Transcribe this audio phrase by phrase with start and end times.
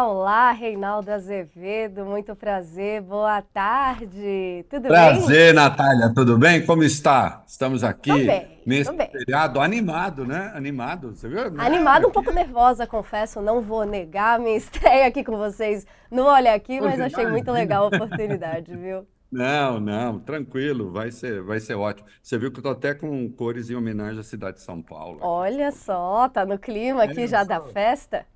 [0.00, 5.52] Olá, Reinaldo Azevedo, muito prazer, boa tarde, tudo Prazer, bem?
[5.54, 6.64] Prazer, Natália, tudo bem?
[6.64, 7.44] Como está?
[7.46, 9.10] Estamos Tô aqui bem, nesse bem.
[9.12, 10.52] feriado animado, né?
[10.54, 11.38] Animado, você viu?
[11.40, 16.24] É, Animada, um pouco nervosa, confesso, não vou negar minha estreia aqui com vocês no
[16.24, 19.06] Olha Aqui, mas achei muito legal a oportunidade, viu?
[19.30, 22.08] Não, não, tranquilo, vai ser, vai ser ótimo.
[22.22, 25.24] Você viu que eu tô até com cores em homenagem à cidade de São Paulo
[25.24, 25.38] aqui.
[25.40, 28.26] Olha só, tá no clima É, aqui eu já da festa?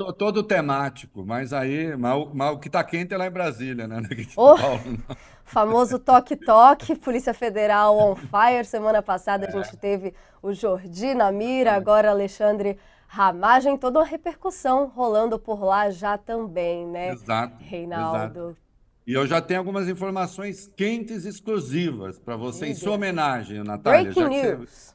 [0.00, 4.00] Tô todo temático, mas aí, mas o que tá quente é lá em Brasília, né?
[4.32, 4.80] São Oh, Paulo,
[5.44, 8.64] famoso toque-toque, Polícia Federal on fire.
[8.64, 14.86] Semana passada a gente teve o Jordi na mira, agora Alexandre Ramagem, toda uma repercussão
[14.86, 17.64] rolando por lá já também, né, Exato, exato.
[17.64, 18.56] Reinaldo?
[19.06, 24.28] E eu já tenho algumas informações quentes exclusivas para você, em sua homenagem, Natália, Breaking
[24.30, 24.94] que você news.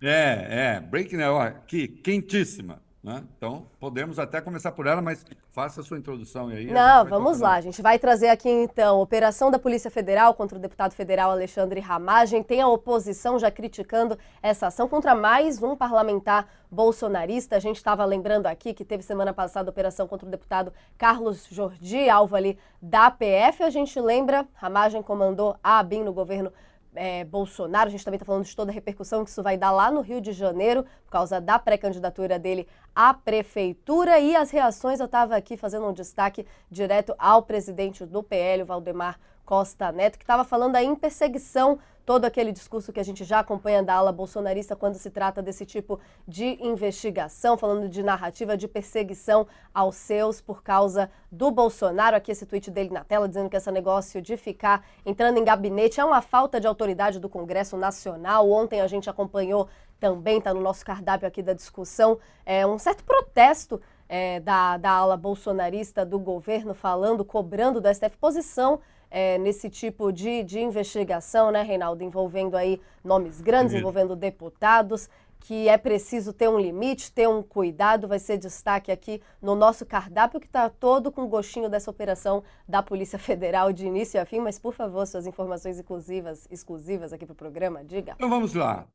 [0.00, 3.22] É, é, Breaking News, aqui, quentíssima, né?
[3.36, 7.54] Então, podemos até começar por ela, mas faça a sua introdução aí Não, vamos lá.
[7.54, 11.80] A gente vai trazer aqui então operação da Polícia Federal contra o deputado federal Alexandre
[11.80, 12.42] Ramagem.
[12.42, 17.56] Tem a oposição já criticando essa ação contra mais um parlamentar bolsonarista.
[17.56, 22.10] A gente estava lembrando aqui que teve semana passada operação contra o deputado Carlos Jordi,
[22.10, 23.62] alvo ali da PF.
[23.62, 26.52] A gente lembra, Ramagem comandou a ABIN no governo
[26.94, 27.88] é, Bolsonaro.
[27.88, 30.00] A gente também está falando de toda a repercussão que isso vai dar lá no
[30.00, 34.18] Rio de Janeiro, por causa da pré-candidatura dele à prefeitura.
[34.18, 39.18] E as reações, eu estava aqui fazendo um destaque direto ao presidente do PL, Valdemar
[39.44, 41.78] Costa Neto, que estava falando aí em perseguição,
[42.08, 45.66] todo aquele discurso que a gente já acompanha da ala bolsonarista quando se trata desse
[45.66, 52.16] tipo de investigação, falando de narrativa de perseguição aos seus por causa do Bolsonaro.
[52.16, 56.00] Aqui esse tweet dele na tela dizendo que esse negócio de ficar entrando em gabinete
[56.00, 58.50] é uma falta de autoridade do Congresso Nacional.
[58.50, 59.68] Ontem a gente acompanhou
[60.00, 64.92] também, está no nosso cardápio aqui da discussão, é, um certo protesto é, da, da
[64.92, 71.50] ala bolsonarista do governo falando, cobrando do STF posição é, nesse tipo de, de investigação,
[71.50, 73.80] né, Reinaldo, envolvendo aí nomes grandes, Isso.
[73.80, 75.08] envolvendo deputados,
[75.40, 79.86] que é preciso ter um limite, ter um cuidado, vai ser destaque aqui no nosso
[79.86, 84.40] cardápio, que está todo com gostinho dessa operação da Polícia Federal de início a fim,
[84.40, 88.14] mas por favor, suas informações exclusivas, exclusivas aqui para o programa, diga.
[88.16, 88.86] Então vamos lá.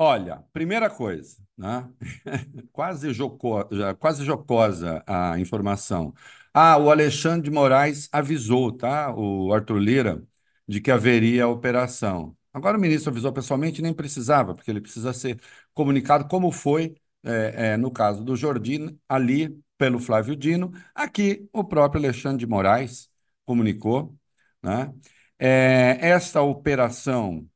[0.00, 1.88] Olha, primeira coisa, né?
[2.72, 6.14] Quase joco, já- quase jocosa a informação.
[6.54, 9.12] Ah, o Alexandre de Moraes avisou, tá?
[9.14, 10.22] O Arthur Lira,
[10.68, 12.36] de que haveria a operação.
[12.52, 15.40] Agora o ministro avisou pessoalmente, nem precisava, porque ele precisa ser
[15.74, 20.72] comunicado como foi, é, é, no caso do Jordi, ali pelo Flávio Dino.
[20.94, 23.10] Aqui o próprio Alexandre de Moraes
[23.44, 24.16] comunicou,
[24.62, 24.92] né?
[25.38, 27.48] É, esta operação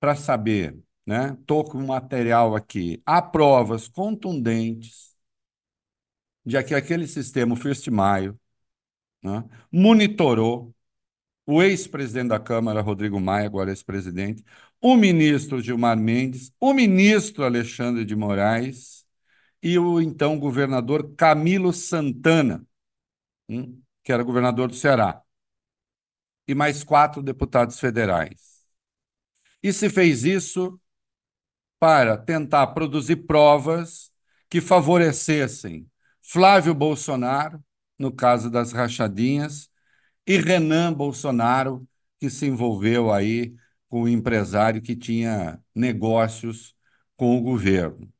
[0.00, 0.76] para saber,
[1.06, 1.36] né?
[1.40, 3.02] Estou com material aqui.
[3.04, 5.14] Há provas contundentes
[6.44, 8.38] de que aquele sistema, o First Maio,
[9.22, 10.74] né, monitorou
[11.46, 14.44] o ex-presidente da Câmara, Rodrigo Maia, agora ex-presidente,
[14.80, 19.06] o ministro Gilmar Mendes, o ministro Alexandre de Moraes
[19.62, 22.66] e o então governador Camilo Santana,
[23.48, 25.22] hum, que era governador do Ceará,
[26.46, 28.64] e mais quatro deputados federais.
[29.62, 30.78] E se fez isso
[31.84, 34.10] para tentar produzir provas
[34.48, 35.86] que favorecessem
[36.22, 37.62] Flávio Bolsonaro,
[37.98, 39.68] no caso das rachadinhas,
[40.26, 41.86] e Renan Bolsonaro,
[42.18, 43.54] que se envolveu aí
[43.86, 46.74] com o empresário que tinha negócios
[47.18, 48.10] com o governo.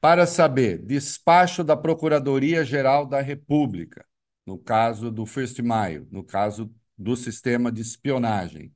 [0.00, 4.04] Para saber, despacho da Procuradoria-Geral da República,
[4.44, 6.68] no caso do First Maio, no caso
[6.98, 8.74] do sistema de espionagem.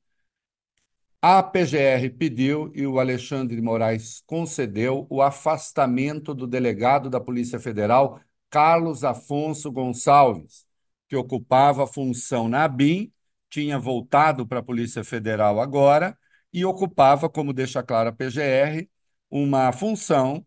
[1.26, 7.58] A PGR pediu e o Alexandre de Moraes concedeu o afastamento do delegado da Polícia
[7.58, 8.20] Federal,
[8.50, 10.66] Carlos Afonso Gonçalves,
[11.08, 13.10] que ocupava a função na ABIN,
[13.48, 16.15] tinha voltado para a Polícia Federal agora
[16.53, 18.86] e ocupava, como deixa claro a PGR,
[19.30, 20.47] uma função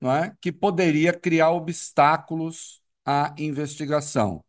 [0.00, 4.44] não é, que poderia criar obstáculos à investigação.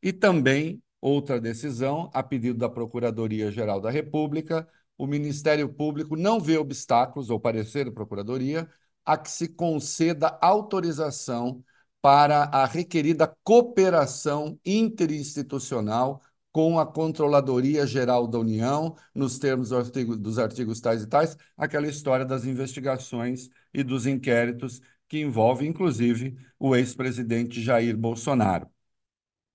[0.00, 6.56] E também, outra decisão, a pedido da Procuradoria-Geral da República, o Ministério Público não vê
[6.58, 8.68] obstáculos, ou parecer da Procuradoria,
[9.04, 11.62] a que se conceda autorização
[12.00, 16.22] para a requerida cooperação interinstitucional
[16.52, 21.36] com a Controladoria Geral da União, nos termos do artigo- dos artigos tais e tais,
[21.56, 28.68] aquela história das investigações e dos inquéritos que envolve, inclusive, o ex-presidente Jair Bolsonaro.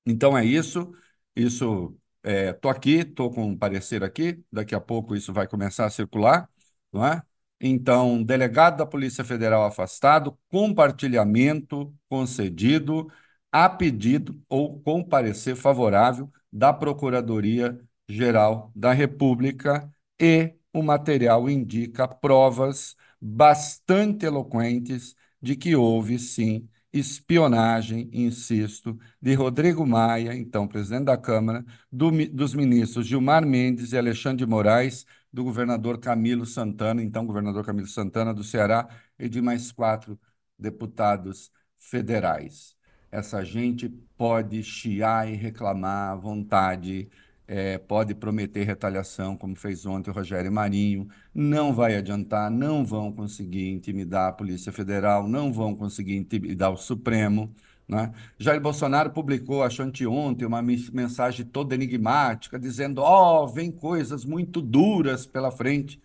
[0.05, 0.91] Então é isso.
[1.35, 4.43] Isso estou aqui, estou com um parecer aqui.
[4.51, 6.49] Daqui a pouco isso vai começar a circular,
[6.91, 7.21] não é?
[7.59, 13.11] Então, delegado da Polícia Federal afastado, compartilhamento concedido,
[13.51, 22.95] a pedido ou com parecer favorável da Procuradoria-Geral da República e o material indica provas
[23.19, 31.65] bastante eloquentes de que houve, sim, espionagem, insisto, de Rodrigo Maia, então presidente da Câmara,
[31.91, 37.65] do, dos ministros Gilmar Mendes e Alexandre de Moraes, do governador Camilo Santana, então governador
[37.65, 40.19] Camilo Santana do Ceará, e de mais quatro
[40.59, 42.75] deputados federais.
[43.09, 47.09] Essa gente pode chiar e reclamar à vontade,
[47.53, 53.11] é, pode prometer retaliação, como fez ontem o Rogério Marinho, não vai adiantar, não vão
[53.11, 57.53] conseguir intimidar a Polícia Federal, não vão conseguir intimidar o Supremo.
[57.85, 58.09] Né?
[58.39, 64.61] Jair Bolsonaro publicou, acho anteontem, uma mensagem toda enigmática, dizendo: Ó, oh, vem coisas muito
[64.61, 66.01] duras pela frente.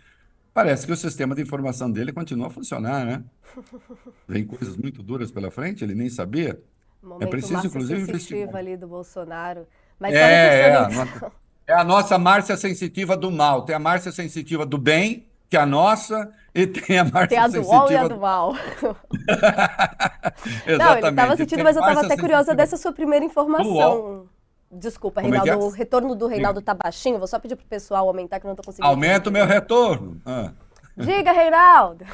[0.52, 3.22] Parece que o sistema de informação dele continua a funcionar, né?
[4.26, 6.60] Vem coisas muito duras pela frente, ele nem sabia.
[7.00, 8.56] Momento é preciso, inclusive, investigar.
[8.56, 9.66] ali do Bolsonaro.
[9.98, 11.32] Mas é, é, a nossa,
[11.66, 13.62] é a nossa Márcia sensitiva do mal.
[13.62, 17.38] Tem a Márcia sensitiva do bem, que é a nossa, e tem a Márcia tem
[17.38, 18.54] a do e a do mal.
[20.66, 20.78] Exatamente.
[20.78, 24.28] Não, ele estava sentindo, mas eu estava até curiosa dessa sua primeira informação.
[24.70, 25.68] Desculpa, Como Reinaldo, é é?
[25.68, 27.18] o retorno do Reinaldo tá baixinho.
[27.18, 28.88] Vou só pedir pro pessoal aumentar, que eu não estou conseguindo.
[28.88, 30.20] Aumenta o meu retorno.
[30.26, 30.50] Ah.
[30.96, 32.04] Diga, Reinaldo.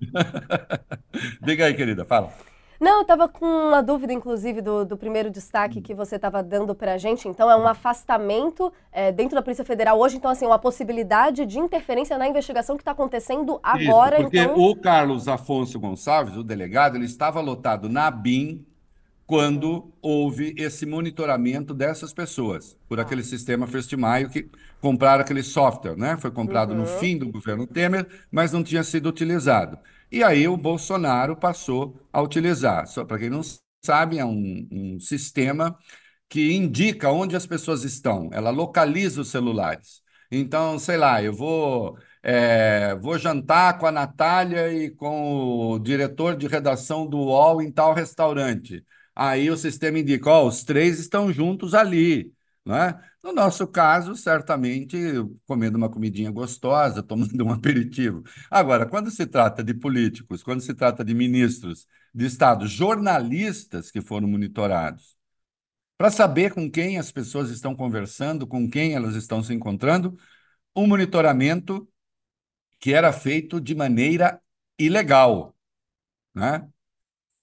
[1.40, 2.32] Diga aí, querida, fala.
[2.80, 6.74] Não, eu estava com uma dúvida, inclusive, do, do primeiro destaque que você estava dando
[6.74, 7.26] para a gente.
[7.26, 10.16] Então, é um afastamento é, dentro da Polícia Federal hoje.
[10.16, 14.16] Então, assim, uma possibilidade de interferência na investigação que está acontecendo agora.
[14.16, 14.60] Isso, porque então...
[14.60, 18.64] o Carlos Afonso Gonçalves, o delegado, ele estava lotado na BIM
[19.26, 24.48] quando houve esse monitoramento dessas pessoas por aquele sistema First Maio que
[24.80, 26.16] compraram aquele software, né?
[26.16, 26.78] Foi comprado uhum.
[26.78, 29.78] no fim do governo Temer, mas não tinha sido utilizado.
[30.10, 32.86] E aí o Bolsonaro passou a utilizar.
[32.86, 33.42] Só para quem não
[33.84, 35.76] sabe, é um, um sistema
[36.28, 38.28] que indica onde as pessoas estão.
[38.32, 40.02] Ela localiza os celulares.
[40.30, 46.36] Então, sei lá, eu vou é, vou jantar com a Natália e com o diretor
[46.36, 48.84] de redação do UOL em tal restaurante.
[49.14, 52.32] Aí o sistema indica, ó, os três estão juntos ali.
[52.64, 52.94] Né?
[53.22, 54.96] No nosso caso, certamente
[55.46, 58.22] comendo uma comidinha gostosa, tomando um aperitivo.
[58.50, 64.00] Agora, quando se trata de políticos, quando se trata de ministros de Estado, jornalistas que
[64.00, 65.16] foram monitorados,
[65.96, 70.16] para saber com quem as pessoas estão conversando, com quem elas estão se encontrando,
[70.74, 71.88] um monitoramento
[72.78, 74.40] que era feito de maneira
[74.78, 75.56] ilegal.
[76.34, 76.68] Né?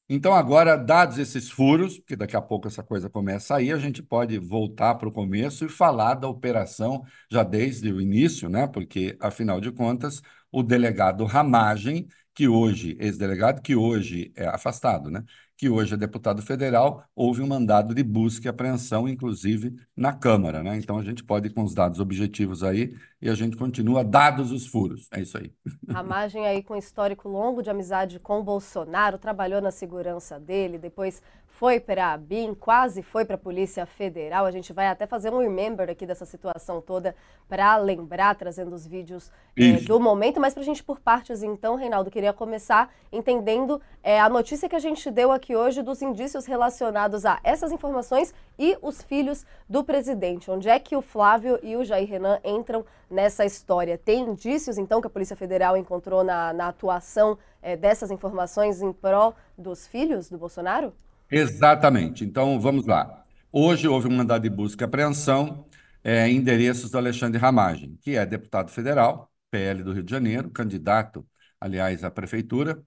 [0.08, 4.04] Então, agora, dados esses furos, porque daqui a pouco essa coisa começa aí, a gente
[4.04, 8.68] pode voltar para o começo e falar da operação já desde o início, né?
[8.68, 10.22] Porque, afinal de contas,
[10.52, 15.24] o delegado Ramagem, que hoje, ex-delegado, que hoje é afastado, né?
[15.58, 20.62] Que hoje é deputado federal, houve um mandado de busca e apreensão, inclusive na Câmara.
[20.62, 20.78] Né?
[20.78, 24.52] Então a gente pode ir com os dados objetivos aí e a gente continua dados
[24.52, 25.08] os furos.
[25.12, 25.52] É isso aí.
[25.94, 31.22] A margem aí com histórico longo de amizade com Bolsonaro, trabalhou na segurança dele, depois
[31.58, 34.46] foi para a BIM, quase foi para a Polícia Federal.
[34.46, 37.16] A gente vai até fazer um remember aqui dessa situação toda
[37.48, 40.40] para lembrar, trazendo os vídeos é, do momento.
[40.40, 44.76] Mas para a gente por partes, então, Reinaldo, queria começar entendendo é, a notícia que
[44.76, 49.82] a gente deu aqui hoje dos indícios relacionados a essas informações e os filhos do
[49.82, 50.52] presidente.
[50.52, 53.98] Onde é que o Flávio e o Jair Renan entram nessa história?
[53.98, 58.92] Tem indícios, então, que a Polícia Federal encontrou na, na atuação é, dessas informações em
[58.92, 60.94] prol dos filhos do Bolsonaro?
[61.30, 62.24] Exatamente.
[62.24, 63.26] Então, vamos lá.
[63.52, 65.68] Hoje houve um mandado de busca e apreensão
[66.04, 70.50] é, em endereços do Alexandre Ramagem, que é deputado federal, PL do Rio de Janeiro,
[70.52, 71.28] candidato,
[71.60, 72.84] aliás, à prefeitura.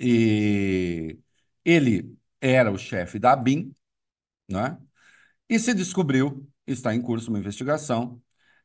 [0.00, 1.18] E
[1.64, 3.74] ele era o chefe da ABIN,
[4.48, 4.78] né?
[5.48, 8.22] e se descobriu, está em curso uma investigação,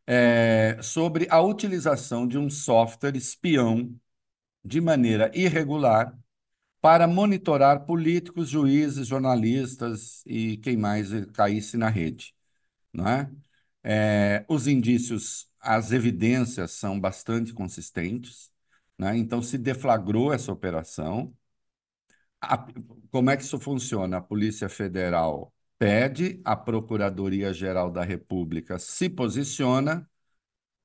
[0.08, 3.96] é, sobre a utilização de um software espião
[4.64, 6.18] de maneira irregular
[6.82, 12.36] para monitorar políticos, juízes, jornalistas e quem mais caísse na rede.
[12.94, 13.32] Não é?
[13.84, 18.52] É, os indícios, as evidências são bastante consistentes,
[18.98, 19.18] né?
[19.18, 21.34] então se deflagrou essa operação.
[22.42, 22.68] A,
[23.12, 24.18] como é que isso funciona?
[24.18, 30.08] A Polícia Federal pede, a Procuradoria-Geral da República se posiciona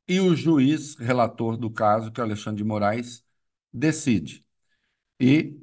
[0.09, 3.25] e o juiz relator do caso, que é Alexandre de Moraes,
[3.73, 4.45] decide.
[5.21, 5.61] E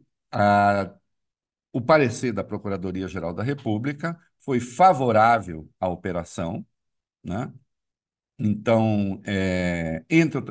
[1.71, 6.65] o parecer da Procuradoria-Geral da República foi favorável à operação,
[7.23, 7.51] né?
[8.39, 10.41] Então, é, entre,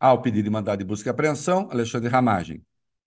[0.00, 2.64] ao pedido de mandado de busca e apreensão, Alexandre Ramagem.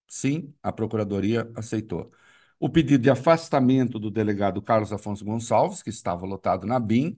[0.07, 2.11] Sim, a Procuradoria aceitou.
[2.59, 7.17] o pedido de afastamento do delegado Carlos Afonso Gonçalves, que estava lotado na BIM,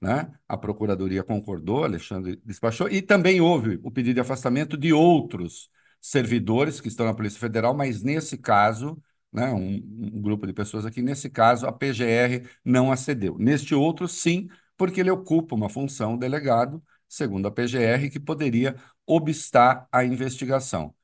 [0.00, 0.32] né?
[0.48, 6.80] A Procuradoria concordou, Alexandre despachou, e também houve o pedido de afastamento de outros servidores
[6.80, 9.00] que estão na Polícia Federal, mas nesse caso,
[9.32, 13.36] né, um, um grupo de pessoas aqui, nesse caso, a PGR não acedeu.
[13.38, 18.76] Neste outro, sim, porque ele ocupa uma função delegado, segundo a PGR, que poderia
[19.06, 20.94] obstar a investigação.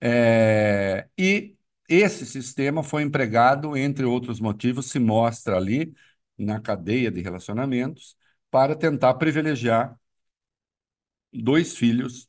[0.00, 1.56] É, e
[1.88, 5.92] esse sistema foi empregado, entre outros motivos, se mostra ali
[6.38, 8.16] na cadeia de relacionamentos,
[8.50, 9.98] para tentar privilegiar
[11.32, 12.28] dois filhos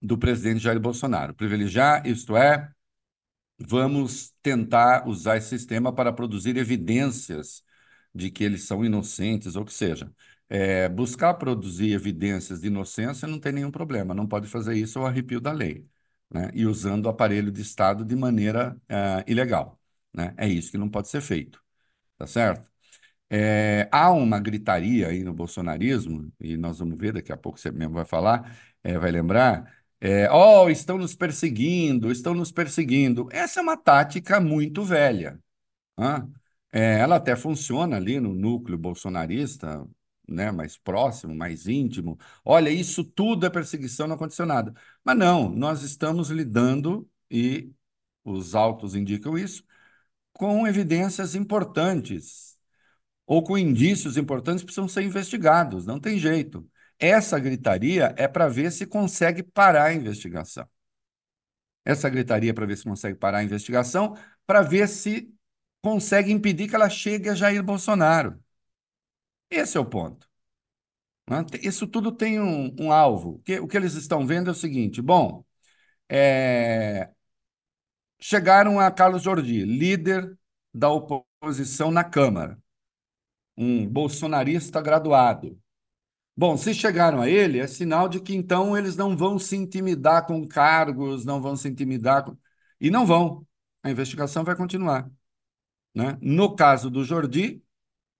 [0.00, 1.34] do presidente Jair Bolsonaro.
[1.34, 2.70] Privilegiar, isto é,
[3.58, 7.62] vamos tentar usar esse sistema para produzir evidências
[8.14, 10.12] de que eles são inocentes ou que seja.
[10.48, 15.06] É, buscar produzir evidências de inocência não tem nenhum problema, não pode fazer isso ao
[15.06, 15.86] arrepio da lei,
[16.28, 16.50] né?
[16.54, 19.80] e usando o aparelho de Estado de maneira uh, ilegal.
[20.12, 20.34] Né?
[20.36, 21.62] É isso que não pode ser feito,
[22.18, 22.70] tá certo?
[23.30, 27.70] É, há uma gritaria aí no bolsonarismo, e nós vamos ver, daqui a pouco você
[27.70, 33.28] mesmo vai falar, é, vai lembrar, é, oh, estão nos perseguindo, estão nos perseguindo.
[33.32, 35.38] Essa é uma tática muito velha.
[35.98, 36.28] Né?
[36.72, 39.86] É, ela até funciona ali no núcleo bolsonarista,
[40.28, 42.18] né, mais próximo, mais íntimo.
[42.44, 44.72] Olha, isso tudo é perseguição, não aconteceu nada.
[45.04, 47.72] Mas não, nós estamos lidando, e
[48.24, 49.64] os autos indicam isso,
[50.32, 52.58] com evidências importantes
[53.26, 56.68] ou com indícios importantes precisam ser investigados, não tem jeito.
[57.00, 60.68] Essa gritaria é para ver se consegue parar a investigação.
[61.84, 64.16] Essa gritaria é para ver se consegue parar a investigação,
[64.46, 65.34] para ver se
[65.82, 68.38] consegue impedir que ela chegue a Jair Bolsonaro.
[69.50, 70.28] Esse é o ponto.
[71.28, 71.44] Né?
[71.62, 73.40] Isso tudo tem um, um alvo.
[73.60, 75.44] O que, eles estão vendo é o seguinte: bom,
[76.08, 77.10] é...
[78.20, 80.36] chegaram a Carlos Jordi, líder
[80.74, 82.58] da oposição na Câmara
[83.60, 85.60] um bolsonarista graduado.
[86.40, 90.26] Bom, se chegaram a ele, é sinal de que então eles não vão se intimidar
[90.26, 92.34] com cargos, não vão se intimidar com...
[92.80, 93.46] E não vão.
[93.82, 95.06] A investigação vai continuar.
[95.94, 96.16] Né?
[96.22, 97.62] No caso do Jordi,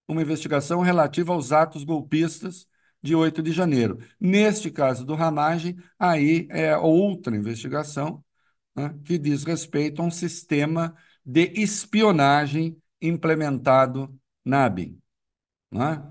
[0.07, 2.69] uma investigação relativa aos atos golpistas
[3.03, 3.99] de 8 de janeiro.
[4.21, 8.23] Neste caso do Ramagem, aí é outra investigação
[8.77, 15.01] né, que diz respeito a um sistema de espionagem implementado na ABIN
[15.71, 16.03] né?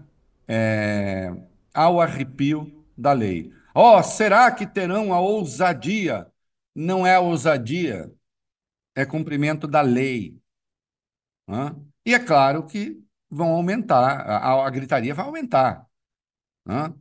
[0.47, 1.48] é,
[1.79, 3.53] ao arrepio da lei.
[3.73, 6.27] Oh, será que terão a ousadia?
[6.75, 8.13] Não é ousadia,
[8.93, 10.37] é cumprimento da lei.
[11.47, 11.73] Né?
[12.05, 15.87] E é claro que vão aumentar, a, a gritaria vai aumentar.
[16.65, 16.93] Né?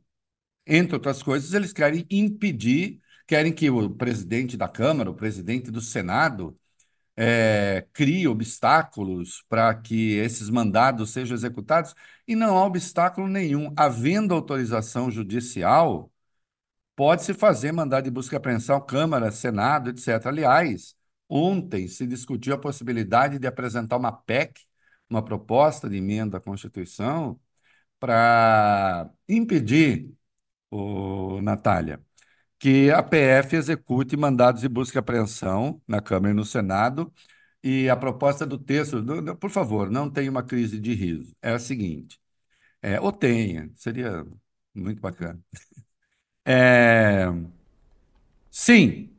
[0.65, 5.81] Entre outras coisas, eles querem impedir, querem que o presidente da Câmara, o presidente do
[5.81, 6.57] Senado,
[7.21, 11.95] é, cria obstáculos para que esses mandados sejam executados,
[12.29, 13.73] e não há obstáculo nenhum.
[13.77, 16.13] Havendo autorização judicial,
[16.97, 20.27] pode-se fazer mandado de busca e apreensão, Câmara, Senado, etc.
[20.29, 20.97] Aliás,
[21.29, 24.61] ontem se discutiu a possibilidade de apresentar uma PEC,
[25.11, 27.41] uma proposta de emenda à Constituição,
[28.01, 30.13] para impedir,
[30.71, 32.01] o Natália,
[32.59, 37.13] que a PF execute mandados de busca e apreensão na Câmara e no Senado.
[37.63, 39.03] E a proposta do texto,
[39.41, 41.35] por favor, não tenha uma crise de riso.
[41.43, 42.19] É a seguinte:
[42.83, 44.27] é, ou tenha, seria
[44.75, 45.41] muito bacana.
[46.45, 47.29] É,
[48.51, 49.11] sim,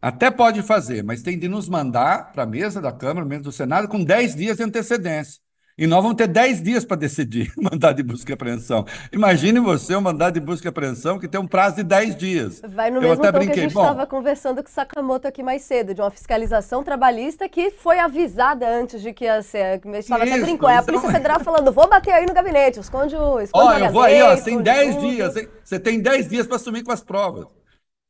[0.00, 3.52] até pode fazer, mas tem de nos mandar para a mesa da Câmara, mesa do
[3.52, 5.40] Senado, com 10 dias de antecedência.
[5.78, 8.84] E nós vamos ter 10 dias para decidir o mandado de busca e apreensão.
[9.12, 12.60] Imagine você um mandado de busca e apreensão que tem um prazo de 10 dias.
[12.68, 13.54] Vai no Eu mesmo até brinquei.
[13.54, 17.48] que a gente estava conversando com o Sakamoto aqui mais cedo, de uma fiscalização trabalhista
[17.48, 19.62] que foi avisada antes de que ia ser.
[19.62, 20.68] A gente estava até brincando.
[20.72, 23.92] É a Polícia Federal falando, vou bater aí no gabinete, esconde o esconde Ó, eu
[23.92, 25.34] vou aí, ó, tem 10 dias.
[25.62, 27.46] Você tem 10 dias para assumir com as provas.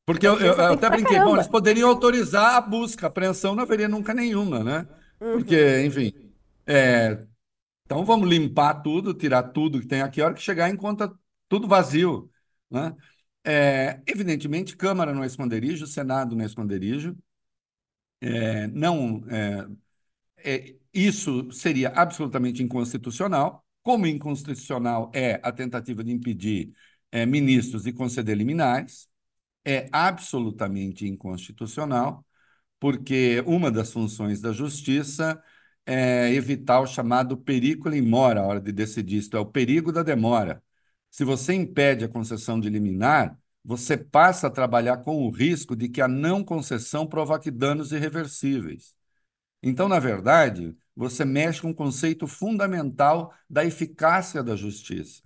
[0.07, 3.65] Porque eu, eu, eu até brinquei, bom, eles poderiam autorizar a busca, a apreensão não
[3.65, 4.87] haveria nunca nenhuma, né?
[5.21, 5.33] Uhum.
[5.33, 6.15] Porque, enfim,
[6.67, 7.19] é,
[7.89, 11.11] então vamos limpar tudo, tirar tudo que tem aqui, a hora que chegar encontra
[11.49, 12.31] tudo vazio.
[12.71, 12.95] Né?
[13.43, 17.17] É, evidentemente, Câmara não é esconderijo, Senado não é esconderijo.
[18.21, 19.67] É, não, é,
[20.45, 26.75] é, isso seria absolutamente inconstitucional, como inconstitucional é a tentativa de impedir
[27.11, 29.09] é, ministros de conceder liminares,
[29.65, 32.23] é absolutamente inconstitucional,
[32.79, 35.43] porque uma das funções da justiça
[35.89, 39.91] é, evitar o chamado perigo in mora, a hora de decidir, isto é, o perigo
[39.91, 40.63] da demora.
[41.11, 45.89] Se você impede a concessão de liminar, você passa a trabalhar com o risco de
[45.89, 48.95] que a não concessão provoque danos irreversíveis.
[49.63, 55.23] Então, na verdade, você mexe com um conceito fundamental da eficácia da justiça.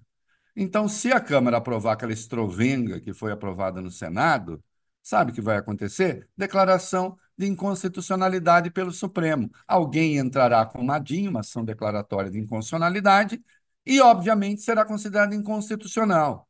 [0.55, 4.63] Então, se a Câmara aprovar aquela estrovenga que foi aprovada no Senado,
[5.03, 6.29] sabe o que vai acontecer?
[6.37, 9.51] Declaração de inconstitucionalidade pelo Supremo.
[9.67, 13.43] Alguém entrará com uma uma ação declaratória de inconstitucionalidade,
[13.85, 16.49] e, obviamente, será considerada inconstitucional.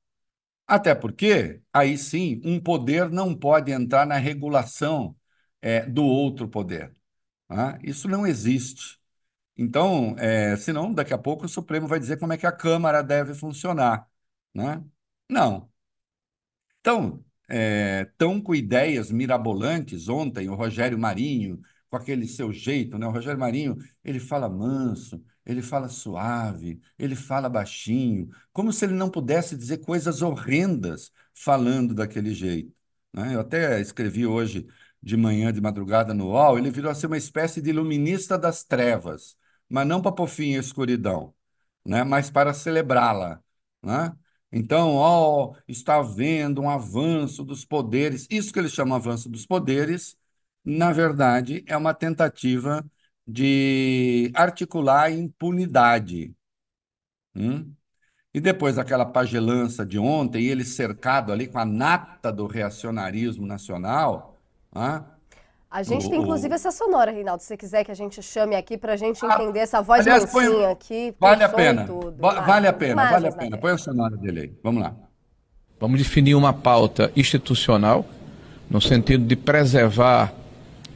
[0.66, 5.16] Até porque, aí sim, um poder não pode entrar na regulação
[5.61, 6.94] é, do outro poder.
[7.49, 7.78] Tá?
[7.82, 9.00] Isso não existe.
[9.56, 13.02] Então, é, senão, daqui a pouco o Supremo vai dizer como é que a Câmara
[13.02, 14.09] deve funcionar.
[14.54, 14.82] Né?
[15.28, 15.71] Não.
[16.80, 18.11] Então, é,
[18.42, 20.09] com ideias mirabolantes.
[20.09, 23.06] Ontem, o Rogério Marinho, com aquele seu jeito, né?
[23.06, 28.94] O Rogério Marinho, ele fala manso, ele fala suave, ele fala baixinho, como se ele
[28.94, 32.73] não pudesse dizer coisas horrendas falando daquele jeito.
[33.12, 33.35] Né?
[33.35, 34.66] Eu até escrevi hoje
[35.02, 38.64] de manhã, de madrugada no UOL, ele virou a ser uma espécie de iluminista das
[38.64, 39.37] trevas,
[39.68, 41.35] mas não para pôr fim à escuridão,
[41.85, 42.04] né?
[42.04, 43.42] mas para celebrá-la.
[43.82, 44.14] Né?
[44.52, 48.26] Então, ó, está havendo um avanço dos poderes.
[48.30, 50.16] Isso que eles chamam avanço dos poderes,
[50.64, 52.85] na verdade, é uma tentativa
[53.26, 56.35] de articular impunidade.
[57.35, 57.73] Hum?
[58.35, 64.40] E depois daquela pagelança de ontem, ele cercado ali com a nata do reacionarismo nacional.
[64.73, 65.12] Ah,
[65.72, 66.54] a gente o, tem inclusive o...
[66.54, 69.34] essa sonora, Reinaldo, se você quiser que a gente chame aqui para a gente ah,
[69.34, 70.64] entender essa voz aliás, mansinha põe...
[70.66, 71.14] aqui.
[71.18, 71.86] Vale a pena.
[71.86, 73.56] Tudo, vale a pena, vale a pena.
[73.56, 74.52] Põe a sonora dele aí.
[74.62, 74.94] Vamos lá.
[75.80, 78.04] Vamos definir uma pauta institucional
[78.68, 80.32] no sentido de preservar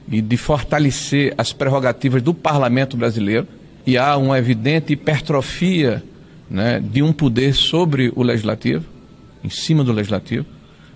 [0.09, 3.49] e de fortalecer as prerrogativas do parlamento brasileiro.
[3.87, 6.05] E há uma evidente hipertrofia
[6.51, 8.85] né, de um poder sobre o legislativo,
[9.43, 10.45] em cima do legislativo.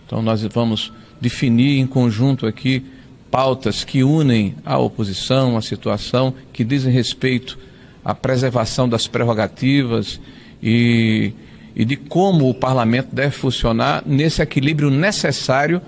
[0.07, 2.85] Então, nós vamos definir em conjunto aqui
[3.31, 7.59] pautas que unem a oposição, a situação, que dizem respeito
[8.05, 10.21] à preservação das prerrogativas
[10.63, 11.33] e,
[11.77, 15.81] e de como o parlamento deve funcionar nesse equilíbrio necessário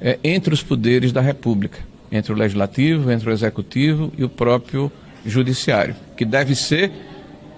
[0.00, 4.90] é, entre os poderes da República entre o legislativo, entre o executivo e o próprio
[5.24, 6.90] judiciário, que deve ser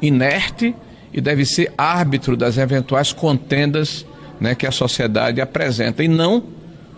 [0.03, 0.75] inerte
[1.13, 4.05] e deve ser árbitro das eventuais contendas
[4.41, 6.43] né, que a sociedade apresenta e não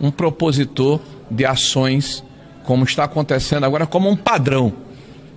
[0.01, 1.01] um propositor
[1.33, 2.23] de ações
[2.65, 4.73] como está acontecendo agora como um padrão.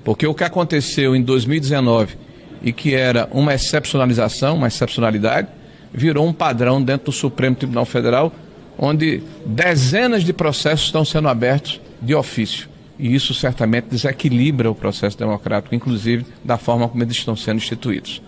[0.04, 2.18] Porque o que aconteceu em 2019
[2.62, 5.48] e que era uma excepcionalização, uma excepcionalidade,
[5.94, 8.32] virou um padrão dentro do Supremo Tribunal Federal,
[8.78, 12.68] onde dezenas de processos estão sendo abertos de ofício.
[12.98, 18.22] E isso certamente desequilibra o processo democrático, inclusive da forma como eles estão sendo instituídos.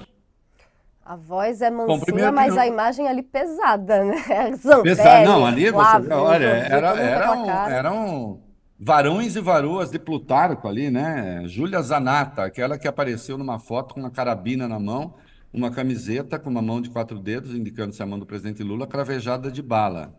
[1.08, 2.62] A voz é mansinha, mas não...
[2.62, 4.18] a imagem ali pesada, né?
[4.84, 8.42] Pesada, não, ali você, olha, era, eram, eram
[8.78, 11.48] varões e varoas de Plutarco ali, né?
[11.48, 15.16] Júlia Zanata, aquela que apareceu numa foto com uma carabina na mão,
[15.54, 19.50] uma camiseta com uma mão de quatro dedos, indicando-se a mão do presidente Lula, cravejada
[19.50, 20.14] de bala.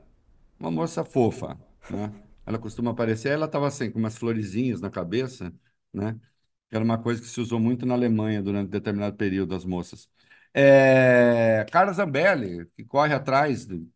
[0.58, 1.58] Uma moça fofa,
[1.90, 2.10] né?
[2.46, 5.52] ela costuma aparecer, ela estava assim, com umas florezinhas na cabeça,
[5.92, 6.18] né?
[6.70, 10.08] Era uma coisa que se usou muito na Alemanha durante determinado período, as moças.
[10.54, 13.86] É, Carla Zambelli, que corre atrás de,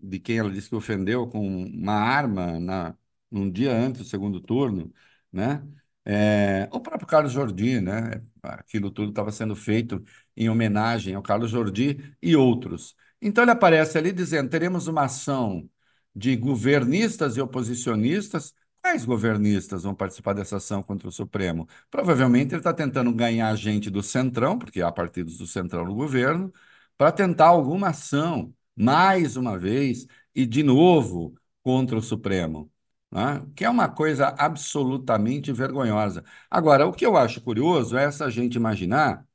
[0.00, 2.96] de quem ela disse que ofendeu com uma arma na,
[3.30, 4.92] num dia antes do segundo turno,
[5.32, 5.62] né?
[6.04, 8.22] É, o próprio Carlos Jordi, né?
[8.42, 10.02] Aquilo tudo estava sendo feito
[10.36, 12.96] em homenagem ao Carlos Jordi e outros.
[13.20, 15.68] Então ele aparece ali dizendo: teremos uma ação
[16.14, 18.54] de governistas e oposicionistas.
[18.88, 21.68] Quais governistas vão participar dessa ação contra o Supremo?
[21.90, 26.50] Provavelmente ele está tentando ganhar gente do Centrão, porque há partidos do Centrão no governo,
[26.96, 32.72] para tentar alguma ação, mais uma vez, e de novo, contra o Supremo.
[33.10, 33.46] Né?
[33.54, 36.24] Que é uma coisa absolutamente vergonhosa.
[36.50, 39.26] Agora, o que eu acho curioso é essa gente imaginar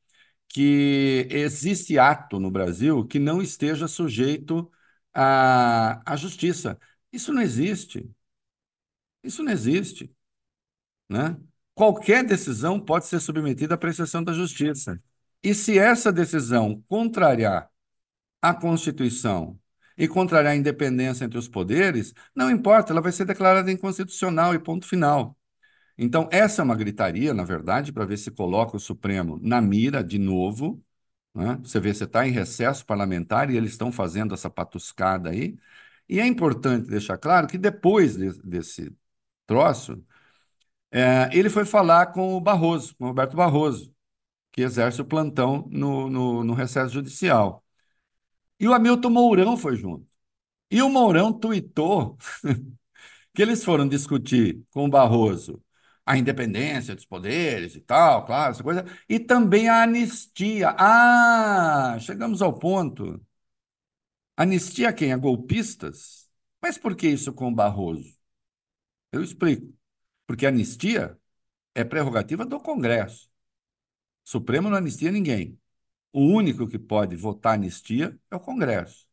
[0.50, 4.72] que existe ato no Brasil que não esteja sujeito
[5.14, 6.80] a, a justiça.
[7.12, 8.10] Isso não existe.
[9.24, 10.12] Isso não existe.
[11.10, 11.38] Né?
[11.76, 15.02] Qualquer decisão pode ser submetida à apreciação da justiça.
[15.44, 17.70] E se essa decisão contrariar
[18.42, 19.60] a Constituição
[19.98, 24.60] e contrariar a independência entre os poderes, não importa, ela vai ser declarada inconstitucional e
[24.60, 25.38] ponto final.
[25.98, 30.04] Então, essa é uma gritaria, na verdade, para ver se coloca o Supremo na mira
[30.04, 30.84] de novo
[31.34, 31.58] né?
[31.64, 35.58] Você vê, você está em recesso parlamentar e eles estão fazendo essa patuscada aí.
[36.08, 38.96] E é importante deixar claro que depois de, desse
[39.46, 40.04] troço,
[40.92, 43.94] é, ele foi falar com o Barroso, com o Roberto Barroso,
[44.52, 47.64] que exerce o plantão no, no, no recesso judicial.
[48.60, 50.08] E o Hamilton Mourão foi junto.
[50.72, 52.18] E o Mourão tuitou
[53.34, 55.62] que eles foram discutir com o Barroso
[56.06, 60.76] a independência dos poderes e tal, claro, essa coisa, e também a anistia.
[60.78, 63.22] Ah, chegamos ao ponto.
[64.38, 65.12] Anistia quem?
[65.14, 66.30] A golpistas?
[66.62, 68.14] Mas por que isso com Barroso?
[69.14, 69.74] Eu explico.
[70.28, 71.20] Porque anistia
[71.76, 73.30] é prerrogativa do Congresso.
[74.26, 75.60] O Supremo não anistia ninguém.
[76.14, 79.08] O único que pode votar anistia é o Congresso.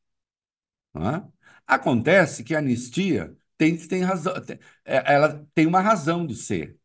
[0.95, 1.23] É?
[1.67, 6.79] Acontece que a anistia tem, tem razão, tem, é, ela tem uma razão de ser.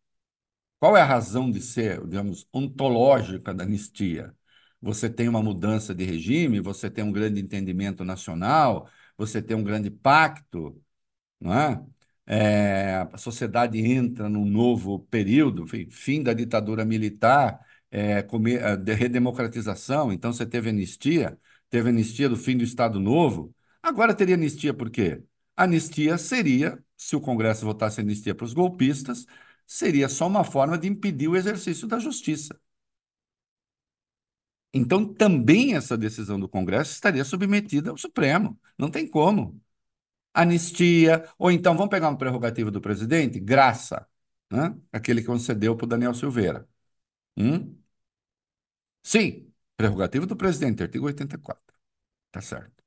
[0.79, 4.35] Qual é a razão de ser, digamos, ontológica da anistia?
[4.81, 9.63] Você tem uma mudança de regime, você tem um grande entendimento nacional, você tem um
[9.63, 10.81] grande pacto,
[11.39, 11.85] não é?
[12.27, 17.59] É, a sociedade entra num novo período, fim da ditadura militar,
[17.91, 21.37] é, é, de redemocratização, então você teve anistia,
[21.69, 25.23] teve anistia do fim do Estado Novo, agora teria anistia por quê?
[25.55, 29.25] Anistia seria, se o Congresso votasse anistia para os golpistas,
[29.65, 32.59] seria só uma forma de impedir o exercício da justiça.
[34.73, 38.59] Então, também essa decisão do Congresso estaria submetida ao Supremo.
[38.77, 39.61] Não tem como.
[40.35, 43.39] Anistia, ou então vamos pegar uma prerrogativa do presidente?
[43.39, 44.07] Graça,
[44.51, 44.75] né?
[44.91, 46.67] aquele que concedeu para o Daniel Silveira.
[47.37, 47.77] Hum?
[49.03, 51.63] Sim, prerrogativa do presidente, artigo 84.
[52.31, 52.83] Tá certo.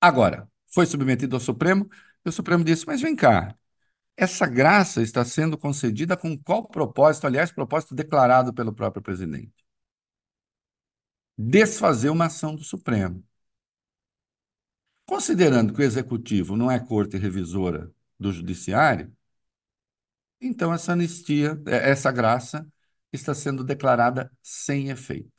[0.00, 1.88] Agora, foi submetido ao Supremo,
[2.24, 3.56] e o Supremo disse: mas vem cá,
[4.16, 7.26] essa graça está sendo concedida com qual propósito?
[7.26, 9.52] Aliás, propósito declarado pelo próprio presidente.
[11.38, 13.22] Desfazer uma ação do Supremo.
[15.06, 19.14] Considerando que o executivo não é corte revisora do judiciário,
[20.40, 22.66] então essa anistia, é, essa graça,
[23.12, 25.32] está sendo declarada sem efeito.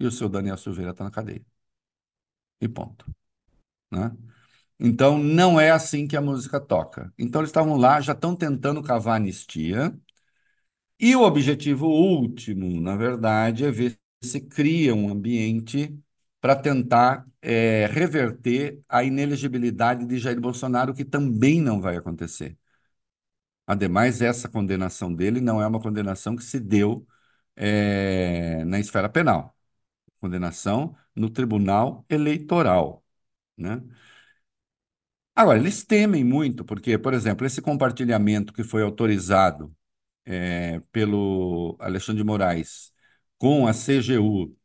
[0.00, 1.44] E o seu Daniel Silveira está na cadeia.
[2.60, 3.04] E ponto.
[3.90, 4.12] Né?
[4.80, 7.12] Então, não é assim que a música toca.
[7.18, 9.96] Então, eles estavam lá, já estão tentando cavar anistia.
[10.98, 15.96] E o objetivo último, na verdade, é ver se cria um ambiente
[16.44, 22.54] para tentar é, reverter a inelegibilidade de Jair Bolsonaro, que também não vai acontecer.
[23.66, 27.06] Ademais, essa condenação dele não é uma condenação que se deu
[27.56, 29.56] é, na esfera penal.
[30.20, 33.04] Condenação no Tribunal Eleitoral.
[33.56, 33.82] Né?
[35.34, 39.74] Agora, eles temem muito, porque, por exemplo, esse compartilhamento que foi autorizado
[40.24, 42.92] é, pelo Alexandre de Moraes
[43.38, 44.56] com a CGU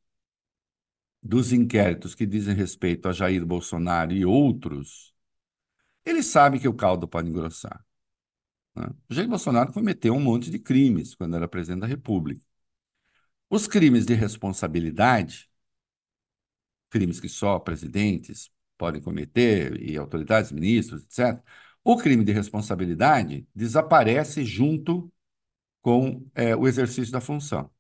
[1.22, 5.14] dos inquéritos que dizem respeito a Jair Bolsonaro e outros,
[6.06, 7.86] eles sabem que o caldo pode engrossar.
[8.76, 8.90] Né?
[9.10, 12.42] Jair Bolsonaro cometeu um monte de crimes quando era presidente da República.
[13.50, 15.50] Os crimes de responsabilidade,
[16.90, 21.44] crimes que só presidentes, podem cometer, e autoridades, ministros, etc.,
[21.84, 25.12] o crime de responsabilidade desaparece junto
[25.82, 27.72] com é, o exercício da função.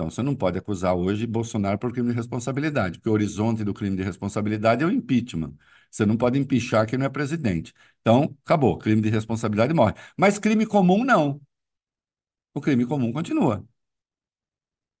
[0.00, 3.74] Então, você não pode acusar hoje Bolsonaro por crime de responsabilidade, porque o horizonte do
[3.74, 5.52] crime de responsabilidade é o impeachment.
[5.90, 7.74] Você não pode empichar quem não é presidente.
[8.00, 8.78] Então, acabou.
[8.78, 9.92] Crime de responsabilidade morre.
[10.16, 11.38] Mas crime comum, não.
[12.54, 13.64] O crime comum continua.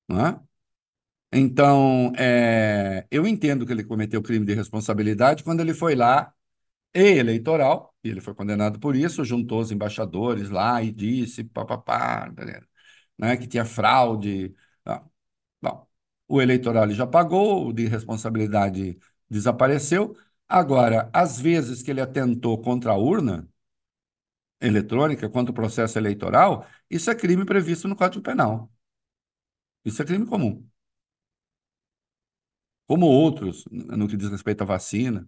[0.08, 0.40] Não é?
[1.32, 6.34] Então, é, eu entendo que ele cometeu crime de responsabilidade quando ele foi lá,
[6.94, 12.32] eleitoral, e ele foi condenado por isso, juntou os embaixadores lá e disse, papapá,
[13.18, 14.54] né, que tinha fraude.
[14.84, 15.04] Ah,
[15.62, 15.88] bom,
[16.28, 18.98] o eleitoral ele já pagou, o de responsabilidade
[19.30, 20.16] desapareceu.
[20.48, 23.48] Agora, às vezes que ele atentou contra a urna
[24.60, 28.70] eletrônica, contra o processo eleitoral, isso é crime previsto no Código Penal.
[29.84, 30.66] Isso é crime comum
[32.86, 35.26] como outros, no que diz respeito à vacina,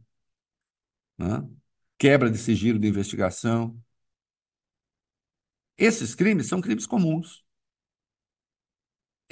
[1.19, 1.49] né?
[1.99, 3.81] quebra de sigilo de investigação.
[5.77, 7.45] Esses crimes são crimes comuns.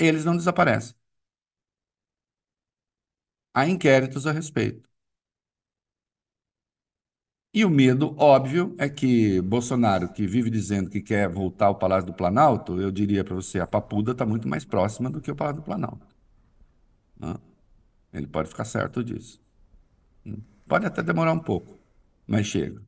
[0.00, 0.96] Eles não desaparecem.
[3.54, 4.88] Há inquéritos a respeito.
[7.54, 12.06] E o medo, óbvio, é que Bolsonaro, que vive dizendo que quer voltar ao Palácio
[12.06, 15.36] do Planalto, eu diria para você, a Papuda está muito mais próxima do que o
[15.36, 16.06] Palácio do Planalto.
[17.18, 17.34] Né?
[18.12, 19.40] Ele pode ficar certo disso.
[20.26, 20.42] Hum.
[20.66, 21.78] Pode até demorar um pouco,
[22.26, 22.82] mas chega.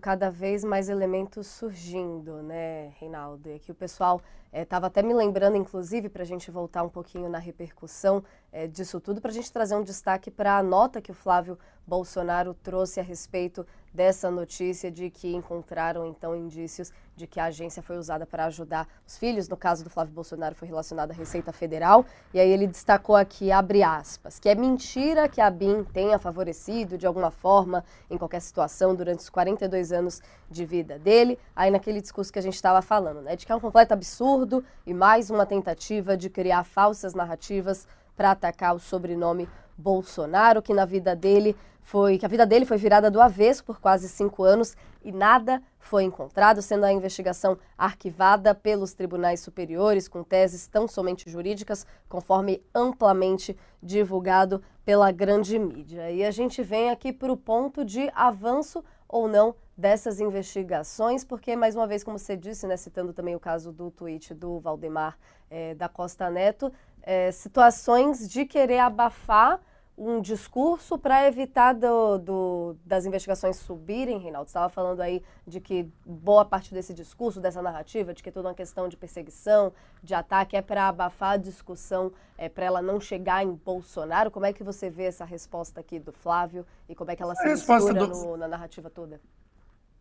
[0.00, 3.50] Cada vez mais elementos surgindo, né, Reinaldo?
[3.50, 6.88] E aqui o pessoal estava eh, até me lembrando, inclusive, para a gente voltar um
[6.88, 11.02] pouquinho na repercussão é, disso tudo, para a gente trazer um destaque para a nota
[11.02, 17.26] que o Flávio Bolsonaro trouxe a respeito dessa notícia de que encontraram então indícios de
[17.26, 19.48] que a agência foi usada para ajudar os filhos.
[19.48, 22.04] No caso do Flávio Bolsonaro, foi relacionado à Receita Federal.
[22.32, 26.96] E aí ele destacou aqui, abre aspas, que é mentira que a BIM tenha favorecido
[26.96, 31.38] de alguma forma, em qualquer situação, durante os 42 anos de vida dele.
[31.54, 33.36] Aí naquele discurso que a gente estava falando, né?
[33.36, 37.86] De que é um completo absurdo e mais uma tentativa de criar falsas narrativas
[38.20, 42.76] para atacar o sobrenome Bolsonaro, que na vida dele foi que a vida dele foi
[42.76, 48.54] virada do avesso por quase cinco anos e nada foi encontrado, sendo a investigação arquivada
[48.54, 56.10] pelos tribunais superiores com teses tão somente jurídicas, conforme amplamente divulgado pela grande mídia.
[56.10, 61.56] E a gente vem aqui para o ponto de avanço ou não dessas investigações, porque,
[61.56, 65.16] mais uma vez, como você disse, né, citando também o caso do tweet do Valdemar
[65.48, 66.70] é, da Costa Neto,
[67.02, 69.60] é, situações de querer abafar
[70.00, 74.48] um discurso para evitar do, do, das investigações subirem, Reinaldo?
[74.48, 78.32] Você estava falando aí de que boa parte desse discurso, dessa narrativa, de que é
[78.32, 82.80] toda uma questão de perseguição, de ataque, é para abafar a discussão, é para ela
[82.80, 84.30] não chegar em Bolsonaro.
[84.30, 87.34] Como é que você vê essa resposta aqui do Flávio e como é que ela
[87.34, 88.06] se mistura do...
[88.08, 89.20] no, na narrativa toda?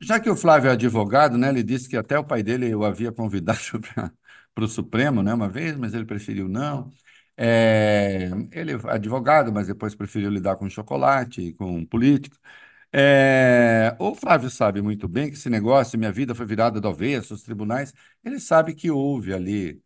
[0.02, 2.86] Já que o Flávio é advogado, né, ele disse que até o pai dele o
[2.86, 3.60] havia convidado
[4.56, 6.90] para o Supremo né, uma vez, mas ele preferiu não.
[7.38, 12.38] É, ele é advogado, mas depois preferiu lidar com chocolate, com político.
[12.94, 17.34] É, o Flávio sabe muito bem que esse negócio, minha vida foi virada do avesso,
[17.36, 19.82] os tribunais, ele sabe que houve ali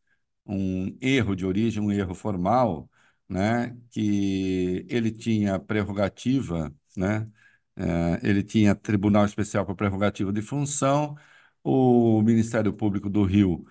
[0.45, 2.89] um erro de origem, um erro formal,
[3.29, 7.27] né, que ele tinha prerrogativa, né,
[7.75, 11.15] é, ele tinha Tribunal Especial para Prerrogativa de Função,
[11.63, 13.65] o Ministério Público do Rio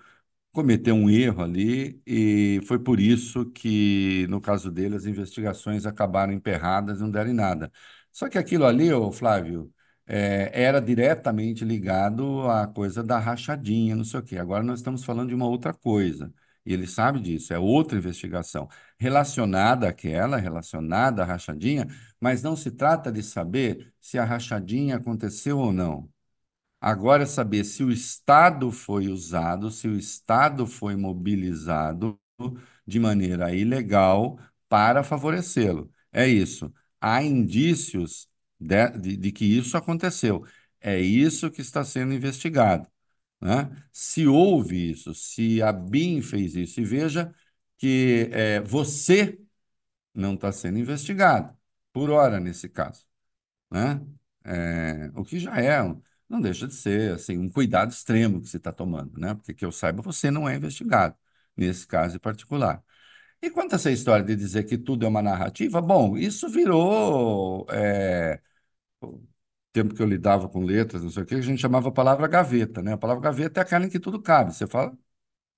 [0.51, 6.33] cometeu um erro ali e foi por isso que, no caso dele, as investigações acabaram
[6.33, 7.71] emperradas e não deram em nada.
[8.11, 9.73] Só que aquilo ali, ô Flávio,
[10.05, 14.37] é, era diretamente ligado à coisa da rachadinha, não sei o quê.
[14.37, 16.33] Agora nós estamos falando de uma outra coisa.
[16.65, 21.87] E ele sabe disso, é outra investigação relacionada àquela, relacionada à rachadinha,
[22.19, 26.09] mas não se trata de saber se a rachadinha aconteceu ou não.
[26.81, 32.19] Agora é saber se o Estado foi usado, se o Estado foi mobilizado
[32.85, 35.91] de maneira ilegal para favorecê-lo.
[36.11, 36.73] É isso.
[36.99, 40.45] Há indícios de, de, de, que isso aconteceu.
[40.79, 42.87] É isso que está sendo investigado.
[43.43, 43.69] Né?
[43.91, 47.33] Se houve isso, se a BIM fez isso, e veja
[47.77, 49.39] que é, você
[50.13, 51.57] não está sendo investigado,
[51.93, 53.05] por hora nesse caso.
[53.71, 54.01] Né?
[54.45, 55.79] É, o que já é
[56.29, 59.35] não deixa de ser assim, um cuidado extremo que você está tomando, né?
[59.35, 61.15] Porque que eu saiba, você não é investigado
[61.55, 62.83] nesse caso em particular.
[63.41, 67.67] E quanto a essa história de dizer que tudo é uma narrativa, bom, isso virou.
[67.71, 68.41] É,
[69.73, 72.27] tempo que eu lidava com letras, não sei o que, a gente chamava a palavra
[72.27, 72.93] gaveta, né?
[72.93, 74.53] A palavra gaveta é aquela em que tudo cabe.
[74.53, 74.95] Você fala,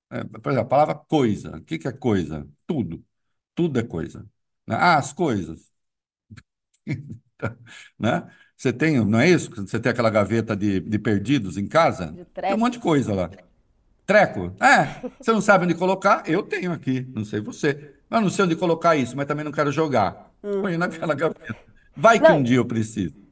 [0.09, 1.57] é, por exemplo, a palavra coisa.
[1.57, 2.47] O que, que é coisa?
[2.65, 3.03] Tudo.
[3.53, 4.21] Tudo é coisa.
[4.67, 4.75] Né?
[4.75, 5.71] Ah, as coisas.
[7.99, 8.31] né?
[8.55, 9.49] Você tem, não é isso?
[9.53, 12.07] Você tem aquela gaveta de, de perdidos em casa?
[12.13, 13.29] De tem um monte de coisa lá.
[14.05, 14.55] Treco?
[14.61, 16.23] É, você não sabe onde colocar?
[16.25, 17.95] Eu tenho aqui, não sei você.
[18.09, 20.31] Eu não sei onde colocar isso, mas também não quero jogar.
[20.41, 20.61] Uhum.
[20.61, 21.57] Põe naquela gaveta.
[21.97, 23.24] Vai que um dia eu preciso.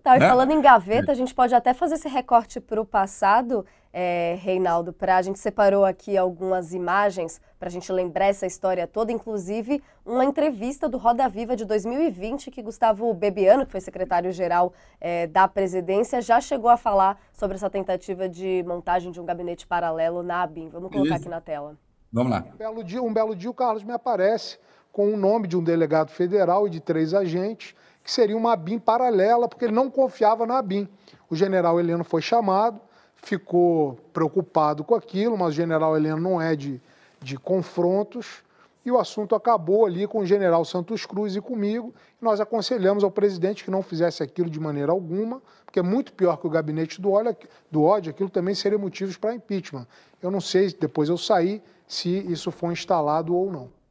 [0.00, 0.28] Tá, e né?
[0.28, 4.92] falando em gaveta, a gente pode até fazer esse recorte para o passado é, Reinaldo,
[4.92, 9.82] para a gente separou aqui algumas imagens para a gente lembrar essa história toda, inclusive
[10.04, 15.46] uma entrevista do Roda Viva de 2020 que Gustavo Bebiano, que foi secretário-geral é, da
[15.46, 20.42] presidência, já chegou a falar sobre essa tentativa de montagem de um gabinete paralelo na
[20.42, 20.70] ABIN.
[20.70, 21.22] Vamos colocar Isso.
[21.22, 21.76] aqui na tela.
[22.10, 22.44] Vamos lá.
[22.52, 24.58] Um belo, dia, um belo dia o Carlos me aparece
[24.90, 28.78] com o nome de um delegado federal e de três agentes, que seria uma ABIN
[28.78, 30.88] paralela, porque ele não confiava na ABIN.
[31.30, 32.80] O general Heleno foi chamado,
[33.16, 36.80] ficou preocupado com aquilo, mas o general Heleno não é de,
[37.20, 38.42] de confrontos,
[38.84, 41.94] e o assunto acabou ali com o general Santos Cruz e comigo.
[42.20, 46.36] Nós aconselhamos ao presidente que não fizesse aquilo de maneira alguma, porque é muito pior
[46.36, 47.36] que o gabinete do ódio,
[47.70, 49.86] do ódio aquilo também seria motivos para impeachment.
[50.20, 53.81] Eu não sei, depois eu saí, se isso foi instalado ou não.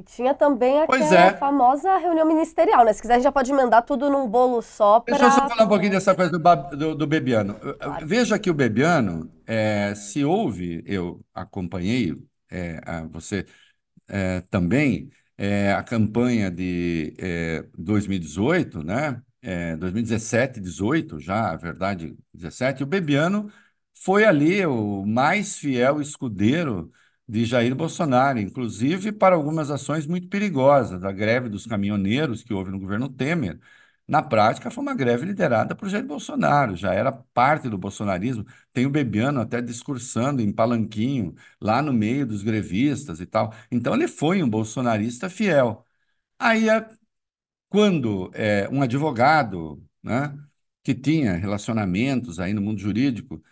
[0.00, 1.36] E tinha também aquela é.
[1.36, 2.92] famosa reunião ministerial, né?
[2.94, 5.18] Se quiser, a gente já pode emendar tudo num bolo só para...
[5.18, 6.38] Deixa eu só falar um pouquinho dessa coisa do,
[6.74, 7.54] do, do Bebiano.
[7.54, 8.06] Claro.
[8.06, 12.14] Veja que o Bebiano, é, se houve, eu acompanhei,
[12.50, 13.44] é, a, você
[14.08, 17.14] é, também, é, a campanha de
[17.76, 19.22] 2018, é, né?
[19.76, 23.52] 2017, 18 já, a verdade, 17, e o Bebiano
[24.02, 26.90] foi ali o mais fiel escudeiro
[27.30, 32.70] de Jair Bolsonaro, inclusive para algumas ações muito perigosas, a greve dos caminhoneiros que houve
[32.70, 33.60] no governo Temer,
[34.08, 38.44] Na prática, foi uma greve liderada por Jair Bolsonaro, já era parte do bolsonarismo.
[38.72, 43.54] Tem o Bebiano até discursando em palanquinho, lá no meio dos grevistas e tal.
[43.70, 45.84] Então, ele foi um bolsonarista fiel.
[46.38, 46.68] Aí,
[47.68, 50.36] quando é, um advogado, né,
[50.82, 53.42] que tinha relacionamentos aí no mundo jurídico,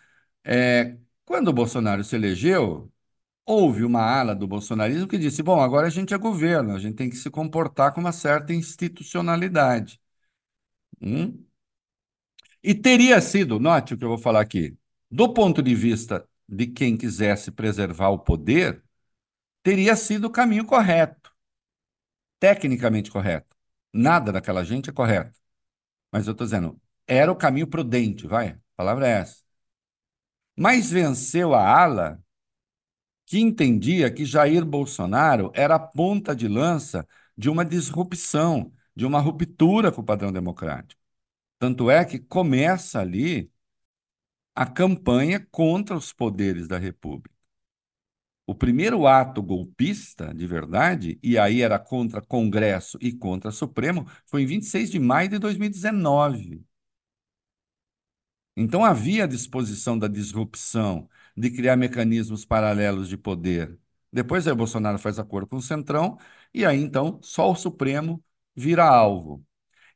[0.45, 2.93] é, quando o Bolsonaro se elegeu,
[3.49, 6.97] houve uma ala do bolsonarismo que disse: bom, agora a gente é governo, a gente
[6.97, 10.01] tem que se comportar com uma certa institucionalidade.
[11.01, 11.45] Hum?
[12.63, 14.77] E teria sido, note o que eu vou falar aqui,
[15.11, 18.83] do ponto de vista de quem quisesse preservar o poder,
[19.63, 21.33] teria sido o caminho correto,
[22.39, 23.57] tecnicamente correto.
[23.93, 25.39] Nada daquela gente é correto.
[26.13, 29.43] Mas eu estou dizendo, era o caminho prudente, vai, a palavra é essa.
[30.57, 32.23] Mas venceu a ala
[33.29, 39.21] que entendia que Jair Bolsonaro era a ponta de lança de uma disrupção, de uma
[39.21, 41.01] ruptura com o padrão democrático.
[41.59, 43.51] Tanto é que começa ali
[44.55, 47.35] a campanha contra os poderes da República.
[48.47, 54.43] O primeiro ato golpista, de verdade, e aí era contra Congresso e contra Supremo, foi
[54.43, 56.64] em 26 de maio de 2019.
[58.57, 63.79] Então havia a disposição da disrupção, de criar mecanismos paralelos de poder.
[64.12, 66.18] Depois o Bolsonaro faz acordo com o Centrão,
[66.53, 68.22] e aí então só o Supremo
[68.57, 69.44] vira alvo.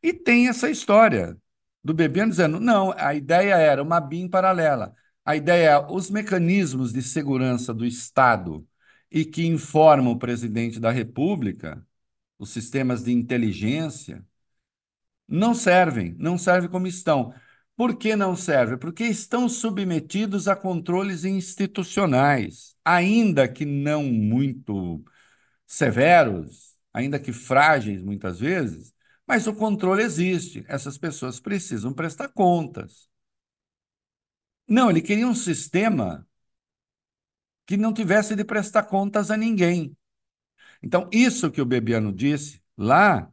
[0.02, 1.36] E tem essa história
[1.82, 4.94] do Bebiano dizendo: não, a ideia era uma BIM paralela.
[5.24, 8.66] A ideia é os mecanismos de segurança do Estado
[9.10, 11.84] e que informam o presidente da República,
[12.38, 14.24] os sistemas de inteligência,
[15.28, 17.34] não servem, não servem como estão.
[17.76, 18.76] Por que não serve?
[18.76, 25.02] Porque estão submetidos a controles institucionais, ainda que não muito
[25.66, 28.92] severos, ainda que frágeis muitas vezes,
[29.26, 30.64] mas o controle existe.
[30.68, 33.08] Essas pessoas precisam prestar contas.
[34.68, 36.26] Não, ele queria um sistema
[37.66, 39.96] que não tivesse de prestar contas a ninguém.
[40.82, 43.30] Então, isso que o Bebiano disse lá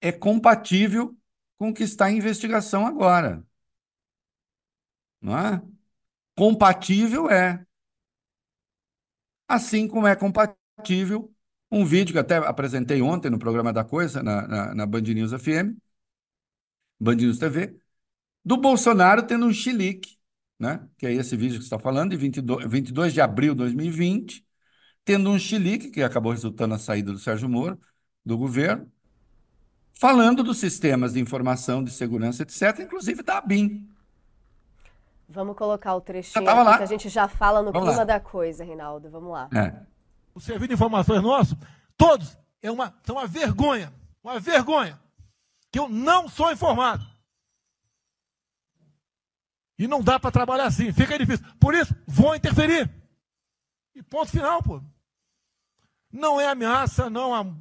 [0.00, 1.16] é compatível
[1.58, 3.44] com o que está em investigação agora
[5.22, 5.62] não é?
[6.36, 7.64] Compatível é.
[9.48, 11.32] Assim como é compatível
[11.70, 15.32] um vídeo que até apresentei ontem no programa da Coisa, na, na, na Band News
[15.32, 15.76] FM,
[17.00, 17.76] Band News TV,
[18.44, 20.18] do Bolsonaro tendo um chilique,
[20.58, 20.86] né?
[20.98, 24.44] que é esse vídeo que está falando, de 22, 22 de abril de 2020,
[25.04, 27.80] tendo um chilique, que acabou resultando na saída do Sérgio Moro,
[28.24, 28.90] do governo,
[29.92, 33.88] falando dos sistemas de informação, de segurança, etc., inclusive da ABIN.
[35.32, 36.76] Vamos colocar o trechinho aqui lá.
[36.76, 38.04] que a gente já fala no Vamos clima lá.
[38.04, 39.10] da coisa, Reinaldo.
[39.10, 39.48] Vamos lá.
[39.54, 39.74] É.
[40.34, 41.56] O serviço de informações nosso,
[41.96, 43.92] todos, é uma, são uma vergonha.
[44.22, 45.00] Uma vergonha.
[45.70, 47.04] Que eu não sou informado.
[49.78, 51.44] E não dá para trabalhar assim, fica difícil.
[51.58, 52.88] Por isso, vou interferir.
[53.94, 54.80] E ponto final, pô.
[56.12, 57.52] Não é ameaça, não é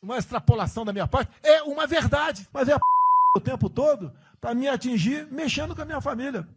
[0.00, 2.48] uma extrapolação da minha parte, é uma verdade.
[2.52, 2.80] Mas é a
[3.36, 6.48] o tempo todo para me atingir mexendo com a minha família.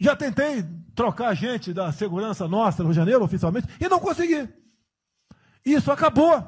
[0.00, 4.48] Já tentei trocar gente da segurança nossa no janeiro, oficialmente, e não consegui.
[5.64, 6.42] Isso acabou.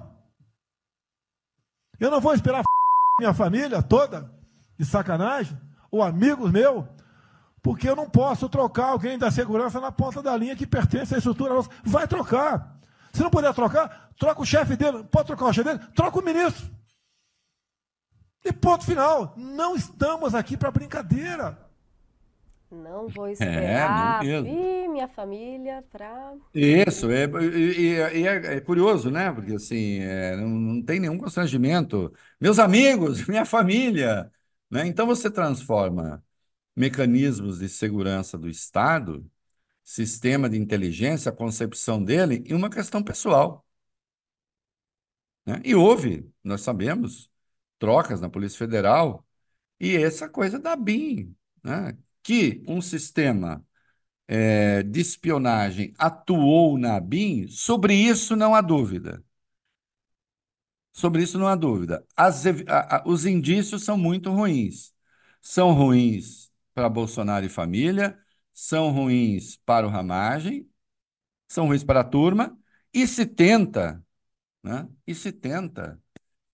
[1.99, 2.63] Eu não vou esperar
[3.19, 4.31] minha família toda,
[4.79, 5.59] de sacanagem,
[5.91, 6.85] ou amigos meus,
[7.63, 11.19] porque eu não posso trocar alguém da segurança na ponta da linha que pertence à
[11.19, 11.71] estrutura nossa.
[11.83, 12.79] Vai trocar.
[13.13, 15.03] Se não puder trocar, troca o chefe dele.
[15.05, 15.91] Pode trocar o chefe dele?
[15.95, 16.71] Troca o ministro.
[18.45, 19.35] E ponto final.
[19.37, 21.66] Não estamos aqui para brincadeira.
[22.77, 26.35] Não vou é, esperar é, vir minha família para.
[26.55, 29.33] Isso, é, e, e é, é, curioso, né?
[29.33, 32.13] Porque assim, é, não, não, tem nenhum constrangimento.
[32.41, 34.31] Meus amigos, minha família.
[34.71, 34.87] Né?
[34.87, 36.25] Então você transforma
[36.75, 39.25] mecanismos de segurança do Estado,
[39.85, 43.65] sistema de inteligência, a concepção dele, em uma questão pessoal.
[45.45, 45.61] Né?
[45.65, 47.31] E houve, nós sabemos,
[47.79, 49.27] trocas na Polícia Federal,
[49.81, 51.97] e essa coisa da BIM, né?
[52.27, 53.65] Que um sistema
[54.29, 59.25] é, de espionagem atuou na BIM, sobre isso não há dúvida.
[60.93, 62.05] Sobre isso não há dúvida.
[62.17, 64.93] As, a, a, os indícios são muito ruins.
[65.41, 68.19] São ruins para Bolsonaro e família,
[68.53, 70.69] são ruins para o Ramagem,
[71.49, 72.59] são ruins para a turma,
[72.93, 74.05] e se tenta,
[74.63, 76.01] né, e se tenta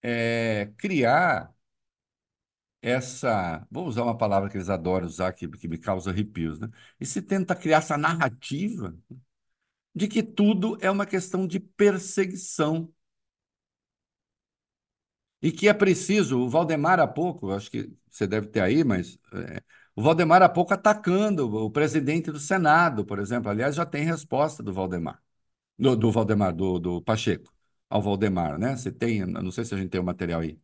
[0.03, 1.51] é, criar
[2.83, 6.68] essa, vou usar uma palavra que eles adoram usar, que, que me causa arrepios, né?
[7.01, 8.97] E se tenta criar essa narrativa
[9.95, 12.93] de que tudo é uma questão de perseguição.
[15.41, 16.39] e que é preciso.
[16.41, 19.62] O Valdemar há pouco, acho que você deve ter aí, mas é,
[19.95, 23.51] o Valdemar há pouco atacando o presidente do Senado, por exemplo.
[23.51, 25.20] Aliás, já tem resposta do Valdemar,
[25.78, 27.53] do, do Valdemar, do, do Pacheco,
[27.91, 28.76] ao Valdemar, né?
[28.76, 30.61] Você tem, não sei se a gente tem o material aí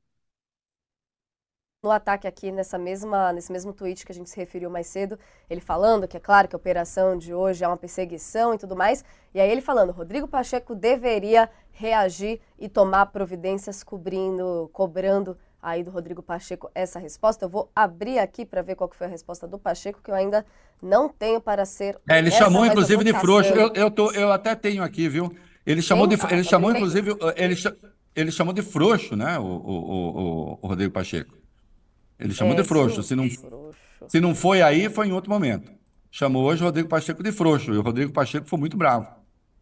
[1.82, 5.16] no ataque aqui nessa mesma, nesse mesmo tweet que a gente se referiu mais cedo,
[5.48, 8.74] ele falando que é claro que a operação de hoje é uma perseguição e tudo
[8.74, 15.84] mais, e aí ele falando, Rodrigo Pacheco deveria reagir e tomar providências cobrindo, cobrando aí
[15.84, 17.44] do Rodrigo Pacheco essa resposta.
[17.44, 20.14] Eu vou abrir aqui para ver qual que foi a resposta do Pacheco, que eu
[20.16, 20.44] ainda
[20.82, 21.96] não tenho para ser.
[22.08, 23.52] É, ele chamou inclusive de frouxo.
[23.52, 25.32] Eu, eu, tô, eu até tenho aqui, viu?
[25.64, 27.54] Ele chamou de, ele chamou inclusive, ele,
[28.16, 29.38] ele chamou de frouxo, né?
[29.38, 31.38] O, o, o, o Rodrigo Pacheco.
[32.18, 33.02] Ele chamou é, de frouxo.
[33.02, 33.78] Se não, frouxo.
[34.08, 35.70] se não foi aí, foi em outro momento.
[36.10, 37.72] Chamou hoje o Rodrigo Pacheco de frouxo.
[37.72, 39.08] E o Rodrigo Pacheco foi muito bravo.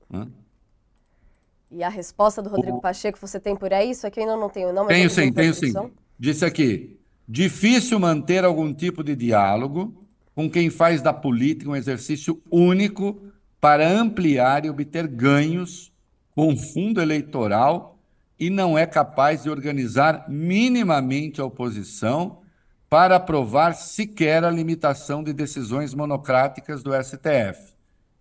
[0.08, 0.26] Né?
[1.70, 2.80] E a resposta do Rodrigo o...
[2.80, 3.90] Pacheco você tem por aí?
[3.90, 4.86] Isso aqui eu ainda não tenho, não.
[4.86, 5.72] tenho sim, tenho sim.
[6.18, 6.98] Disse aqui:
[7.28, 13.20] difícil manter algum tipo de diálogo com quem faz da política um exercício único
[13.60, 15.92] para ampliar e obter ganhos
[16.34, 17.98] com fundo eleitoral
[18.38, 22.42] e não é capaz de organizar minimamente a oposição
[22.96, 27.74] para aprovar sequer a limitação de decisões monocráticas do STF.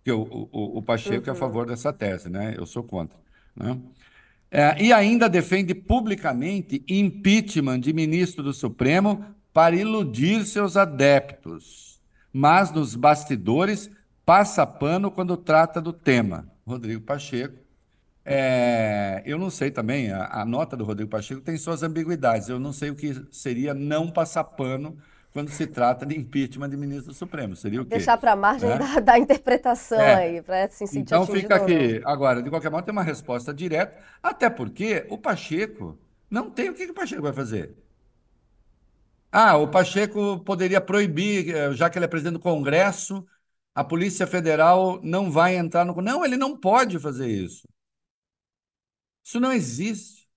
[0.04, 0.20] Que o,
[0.52, 1.28] o, o Pacheco uhum.
[1.28, 1.38] é a uhum.
[1.38, 2.54] favor dessa tese, né?
[2.58, 3.18] Eu sou contra.
[3.56, 3.78] Né?
[4.50, 11.98] É, e ainda defende publicamente impeachment de ministro do Supremo para iludir seus adeptos,
[12.30, 13.90] mas nos bastidores
[14.26, 16.52] passa pano quando trata do tema.
[16.66, 17.65] Rodrigo Pacheco.
[18.28, 22.48] É, eu não sei também, a, a, nota do Rodrigo Pacheco tem suas ambiguidades.
[22.48, 24.98] Eu não sei o que seria não passar pano
[25.32, 27.54] quando se trata de impeachment de ministro do Supremo.
[27.54, 27.90] Seria o quê?
[27.90, 28.78] Deixar para a margem é?
[28.78, 30.14] da, da, interpretação é.
[30.14, 32.02] aí, para se sentir Então fica aqui.
[32.04, 35.96] Agora, de qualquer modo, tem uma resposta direta, até porque o Pacheco
[36.28, 37.76] não tem o que, que o Pacheco vai fazer.
[39.30, 43.24] Ah, o Pacheco poderia proibir, eh, já que ele é presidente do Congresso,
[43.72, 45.94] a Polícia Federal não vai entrar no.
[46.00, 47.68] Não, ele não pode fazer isso.
[49.26, 50.28] Isso não existe.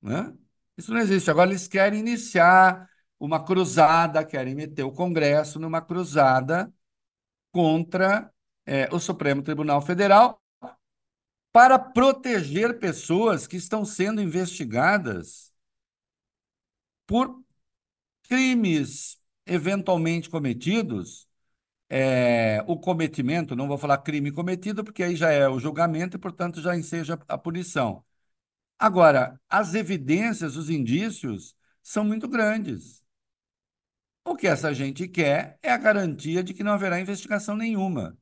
[0.00, 0.32] Né?
[0.76, 1.28] Isso não existe.
[1.28, 2.88] Agora eles querem iniciar
[3.18, 6.72] uma cruzada, querem meter o Congresso numa cruzada
[7.50, 8.32] contra
[8.64, 10.40] é, o Supremo Tribunal Federal
[11.52, 15.52] para proteger pessoas que estão sendo investigadas
[17.04, 17.42] por
[18.22, 21.28] crimes eventualmente cometidos.
[21.90, 26.20] É, o cometimento, não vou falar crime cometido, porque aí já é o julgamento e,
[26.20, 28.04] portanto, já enseja a punição.
[28.78, 33.04] Agora, as evidências, os indícios são muito grandes.
[34.24, 38.16] O que essa gente quer é a garantia de que não haverá investigação nenhuma.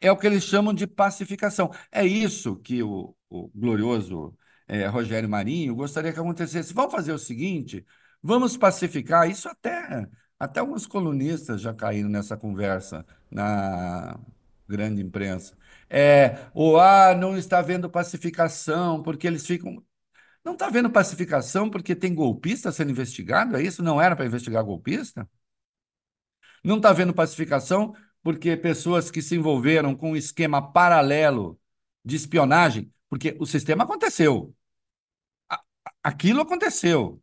[0.00, 1.70] É o que eles chamam de pacificação.
[1.90, 6.74] É isso que o, o glorioso é, Rogério Marinho gostaria que acontecesse.
[6.74, 7.84] Vamos fazer o seguinte:
[8.22, 9.30] vamos pacificar.
[9.30, 10.08] Isso até,
[10.42, 14.18] até alguns colunistas já caíram nessa conversa na
[14.66, 15.56] grande imprensa.
[15.88, 19.84] É, o ah, não está havendo pacificação, porque eles ficam.
[20.44, 23.56] Não está havendo pacificação porque tem golpista sendo investigado?
[23.56, 23.84] É isso?
[23.84, 25.28] Não era para investigar golpista?
[26.64, 31.58] Não está havendo pacificação porque pessoas que se envolveram com um esquema paralelo
[32.04, 34.52] de espionagem, porque o sistema aconteceu.
[36.02, 37.22] Aquilo aconteceu.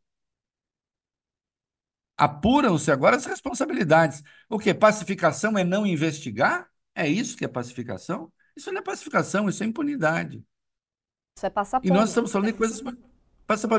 [2.20, 4.22] Apuram-se agora as responsabilidades.
[4.50, 4.74] O que?
[4.74, 6.70] Pacificação é não investigar?
[6.94, 8.30] É isso que é pacificação?
[8.58, 10.44] Isso não é pacificação, isso é impunidade.
[11.38, 12.82] Isso é passar E nós estamos falando de coisas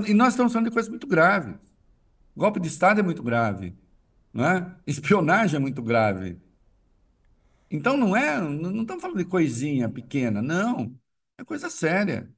[0.08, 1.56] e nós estamos falando de coisas muito graves.
[2.34, 3.76] Golpe de Estado é muito grave.
[4.32, 4.74] Não é?
[4.86, 6.40] Espionagem é muito grave.
[7.70, 10.98] Então não é, não estamos falando de coisinha pequena, não.
[11.36, 12.32] É coisa séria.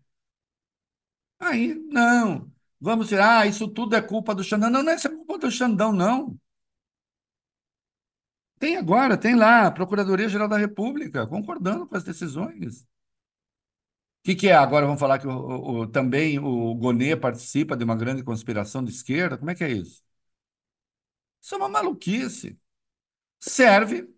[1.39, 2.51] Aí, não.
[2.83, 4.68] Vamos dizer, ah, isso tudo é culpa do Xandão.
[4.70, 6.37] Não, não é culpa do Xandão, não.
[8.59, 12.83] Tem agora, tem lá, a Procuradoria-Geral da República, concordando com as decisões.
[12.83, 14.55] O que, que, é?
[14.55, 15.33] Agora vamos falar que o,
[15.83, 19.37] o, também o Gonê participa de uma grande conspiração de esquerda?
[19.37, 20.03] Como é que é isso?
[21.41, 22.59] Isso é uma maluquice.
[23.41, 24.09] Serve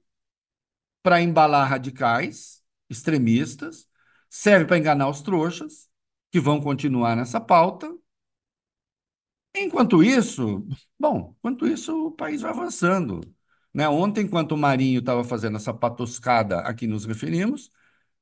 [1.02, 3.88] para embalar radicais, extremistas,
[4.30, 5.88] serve para enganar os trouxas,
[6.30, 7.94] que vão continuar nessa pauta.
[9.56, 10.66] Enquanto isso,
[10.98, 13.20] bom, enquanto isso, o país vai avançando.
[13.72, 13.88] Né?
[13.88, 17.70] Ontem, enquanto o Marinho estava fazendo essa patuscada a que nos referimos,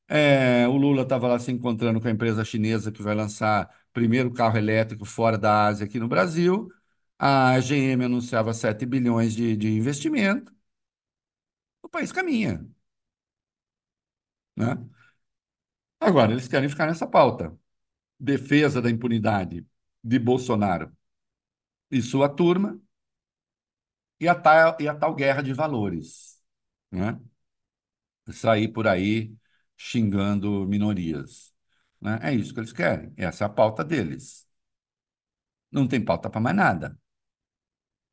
[0.08, 4.32] é, o Lula estava lá se encontrando com a empresa chinesa que vai lançar primeiro
[4.32, 6.68] carro elétrico fora da Ásia aqui no Brasil.
[7.18, 10.52] A GM anunciava 7 bilhões de, de investimento.
[11.82, 12.66] O país caminha.
[14.56, 14.76] Né?
[16.00, 17.56] Agora, eles querem ficar nessa pauta.
[18.20, 19.66] Defesa da impunidade.
[20.04, 20.92] de Bolsonaro
[21.92, 22.80] e sua turma
[24.20, 26.40] e a tal, e a tal guerra de valores,
[26.90, 27.20] né?
[28.32, 29.34] Sair por aí
[29.76, 31.52] xingando minorias,
[32.00, 32.18] né?
[32.22, 34.46] É isso que eles querem, essa é a pauta deles.
[35.72, 36.96] Não tem pauta para mais nada.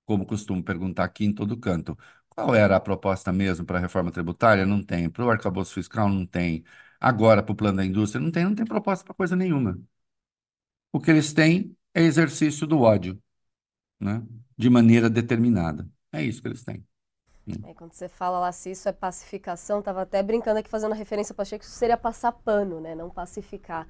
[0.06, 1.98] Como costumo perguntar aqui em todo canto.
[2.30, 4.66] Qual era a proposta mesmo para a reforma tributária?
[4.66, 5.10] Não tem.
[5.10, 6.10] Para o arcabouço fiscal?
[6.10, 6.64] Não tem.
[7.00, 8.22] Agora, para o plano da indústria?
[8.24, 8.44] Não tem.
[8.46, 9.80] Não tem proposta para coisa nenhuma.
[10.92, 13.22] O que eles têm é exercício do ódio,
[14.00, 14.22] né?
[14.58, 15.88] De maneira determinada.
[16.12, 16.84] É isso que eles têm.
[17.64, 21.34] É, quando você fala lá se isso é pacificação, estava até brincando aqui fazendo referência
[21.34, 22.94] para que isso seria passar pano, né?
[22.94, 23.88] Não pacificar.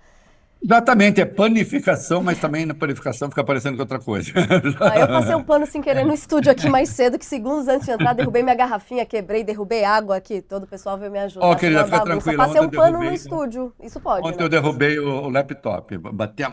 [0.61, 4.31] Exatamente, é panificação, mas também na panificação fica parecendo com outra coisa.
[4.81, 7.85] Ah, eu passei um pano sem querer no estúdio aqui mais cedo, que segundos antes
[7.85, 11.45] de entrar, derrubei minha garrafinha, quebrei, derrubei água aqui, todo o pessoal veio me ajudar.
[11.45, 12.45] Ó, oh, querida, fica tranquila.
[12.45, 13.09] Passei um pano derrubei...
[13.09, 14.43] no estúdio, isso pode, Ontem né?
[14.43, 16.43] eu derrubei o, o laptop, bati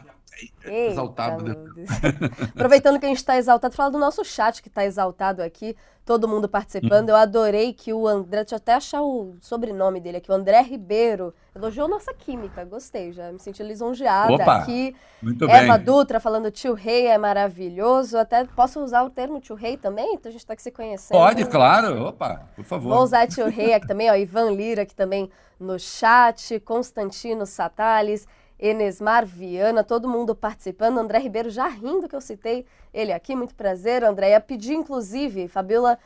[0.64, 1.72] a exaltado.
[2.54, 6.28] Aproveitando que a gente está exaltado, falar do nosso chat que está exaltado aqui, todo
[6.28, 7.08] mundo participando.
[7.08, 7.12] Hum.
[7.12, 10.60] Eu adorei que o André, deixa eu até achar o sobrenome dele aqui, o André
[10.62, 14.94] Ribeiro, elogiou nossa química, gostei, já me senti lisonjeada Opa, aqui.
[15.22, 15.86] Muito Eva bem.
[15.86, 20.14] Dutra falando tio rei é maravilhoso, até posso usar o termo tio rei também?
[20.14, 21.18] Então a gente está aqui se conhecendo.
[21.18, 22.94] Pode, claro, opa, por favor.
[22.94, 28.26] Vou usar tio rei aqui também, ó, Ivan Lira aqui também no chat, Constantino Satales.
[28.58, 30.98] Enesmar Viana, todo mundo participando.
[30.98, 32.64] André Ribeiro já rindo que eu citei
[32.96, 33.36] ele aqui.
[33.36, 34.30] Muito prazer, André.
[34.30, 35.98] Ia pedir, inclusive, Fabiola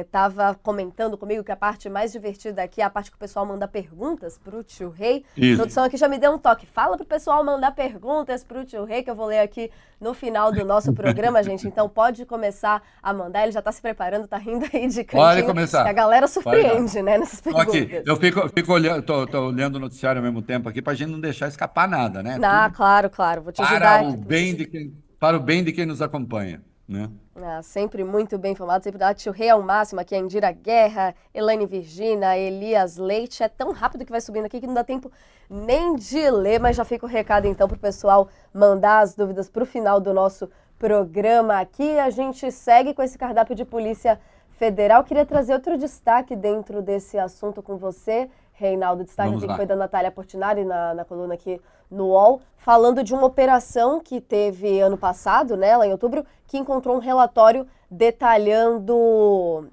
[0.00, 3.20] estava é, comentando comigo que a parte mais divertida aqui é a parte que o
[3.20, 5.24] pessoal manda perguntas para o tio Rei.
[5.36, 5.54] Isso.
[5.54, 6.66] A produção aqui já me deu um toque.
[6.66, 9.70] Fala para o pessoal mandar perguntas para o tio Rei, que eu vou ler aqui
[10.00, 11.68] no final do nosso programa, gente.
[11.68, 13.44] Então pode começar a mandar.
[13.44, 15.22] Ele já está se preparando, está rindo aí de cantinho.
[15.22, 15.86] Pode começar.
[15.86, 17.68] A galera surpreende, né, nessas perguntas.
[17.68, 20.94] Aqui, eu fico, fico olhando, tô, tô olhando o noticiário ao mesmo tempo aqui para
[20.94, 22.40] a gente não deixar escapar nada, né?
[22.42, 23.42] Ah, claro, claro.
[23.42, 24.04] Vou te para ajudar.
[24.04, 24.92] O bem de quem,
[25.24, 26.62] para o bem de quem nos acompanha.
[26.86, 27.08] Né?
[27.34, 31.14] Ah, sempre muito bem informado, sempre dá tio Rei ao máximo aqui, a Indira Guerra,
[31.32, 35.10] Elaine Virgina, Elias Leite, é tão rápido que vai subindo aqui que não dá tempo
[35.48, 39.48] nem de ler, mas já fica o recado então para o pessoal mandar as dúvidas
[39.48, 41.98] para o final do nosso programa aqui.
[41.98, 44.20] A gente segue com esse cardápio de Polícia
[44.58, 45.04] Federal.
[45.04, 50.10] Queria trazer outro destaque dentro desse assunto com você, Reinaldo, destaque que foi da Natália
[50.10, 55.56] Portinari na, na coluna aqui no UOL, falando de uma operação que teve ano passado,
[55.56, 59.68] né, lá em outubro, que encontrou um relatório detalhando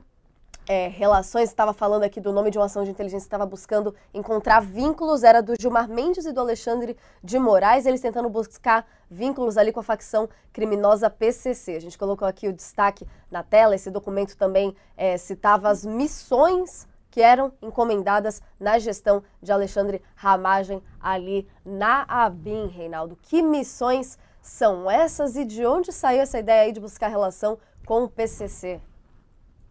[0.68, 4.62] é, relações, estava falando aqui do nome de uma ação de inteligência, estava buscando encontrar
[4.62, 9.72] vínculos, era do Gilmar Mendes e do Alexandre de Moraes, eles tentando buscar vínculos ali
[9.72, 11.76] com a facção criminosa PCC.
[11.76, 16.88] A gente colocou aqui o destaque na tela, esse documento também é, citava as missões
[17.12, 23.18] que eram encomendadas na gestão de Alexandre Ramagem ali na ABIN, Reinaldo.
[23.22, 28.06] Que missões são essas e de onde saiu essa ideia aí de buscar relação com
[28.06, 28.82] o PCC?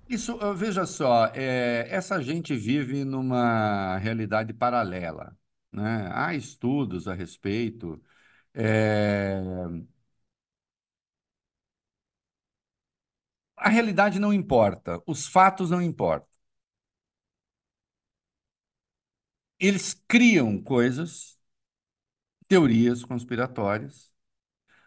[0.08, 5.36] Isso, veja só, é, essa gente vive numa realidade paralela.
[5.72, 6.10] Né?
[6.12, 8.00] Há estudos a respeito.
[8.54, 9.40] É...
[13.56, 16.29] A realidade não importa, os fatos não importam.
[19.60, 21.38] Eles criam coisas,
[22.48, 24.10] teorias conspiratórias,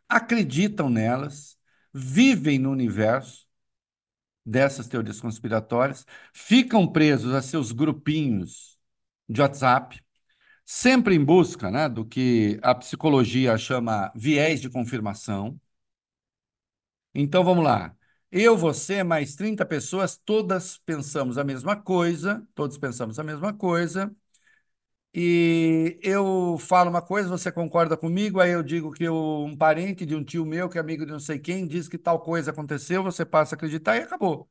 [0.10, 1.58] acreditam nelas,
[1.94, 3.48] vivem no universo
[4.46, 8.78] dessas teorias conspiratórias, ficam presos a seus grupinhos
[9.30, 10.02] de WhatsApp,
[10.66, 15.60] sempre em busca né, do que a psicologia chama viés de confirmação.
[17.14, 17.96] Então vamos lá.
[18.32, 24.14] Eu, você, mais 30 pessoas, todas pensamos a mesma coisa, todos pensamos a mesma coisa,
[25.14, 30.06] e eu falo uma coisa, você concorda comigo, aí eu digo que eu, um parente
[30.06, 32.52] de um tio meu, que é amigo de não sei quem, diz que tal coisa
[32.52, 34.50] aconteceu, você passa a acreditar e acabou.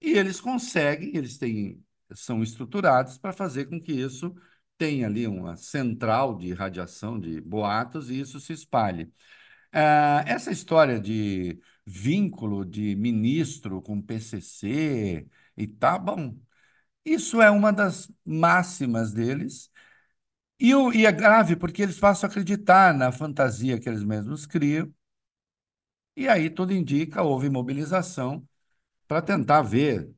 [0.00, 4.34] E eles conseguem, eles têm, são estruturados para fazer com que isso
[4.78, 9.12] tenha ali uma central de radiação de boatos e isso se espalhe.
[9.72, 16.36] Ah, essa história de vínculo de ministro com PCC e tá bom,
[17.06, 19.70] isso é uma das máximas deles.
[20.60, 24.46] E, o, e é grave porque eles passam a acreditar na fantasia que eles mesmos
[24.46, 24.92] criam.
[26.16, 28.46] E aí tudo indica, houve mobilização
[29.08, 30.10] para tentar ver,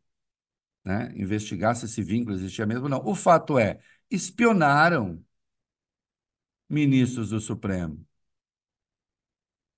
[0.84, 3.04] né, investigar se esse vínculo existia mesmo ou não.
[3.06, 3.80] O fato é,
[4.10, 5.24] espionaram
[6.68, 8.04] ministros do Supremo.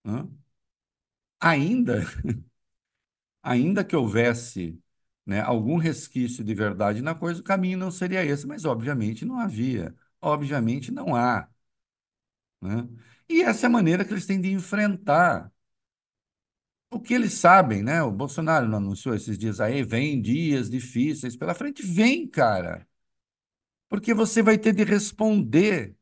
[0.04, 0.28] Hã?
[1.40, 2.00] Ainda,
[3.42, 4.78] ainda que houvesse
[5.26, 9.38] né, algum resquício de verdade na coisa, o caminho não seria esse, mas obviamente não
[9.38, 11.48] havia, obviamente não há.
[12.60, 12.88] Né?
[13.28, 15.50] E essa é a maneira que eles têm de enfrentar
[16.90, 18.02] o que eles sabem, né?
[18.02, 21.82] O Bolsonaro não anunciou esses dias aí, vem dias difíceis pela frente.
[21.84, 22.86] Vem, cara.
[23.88, 25.94] Porque você vai ter de responder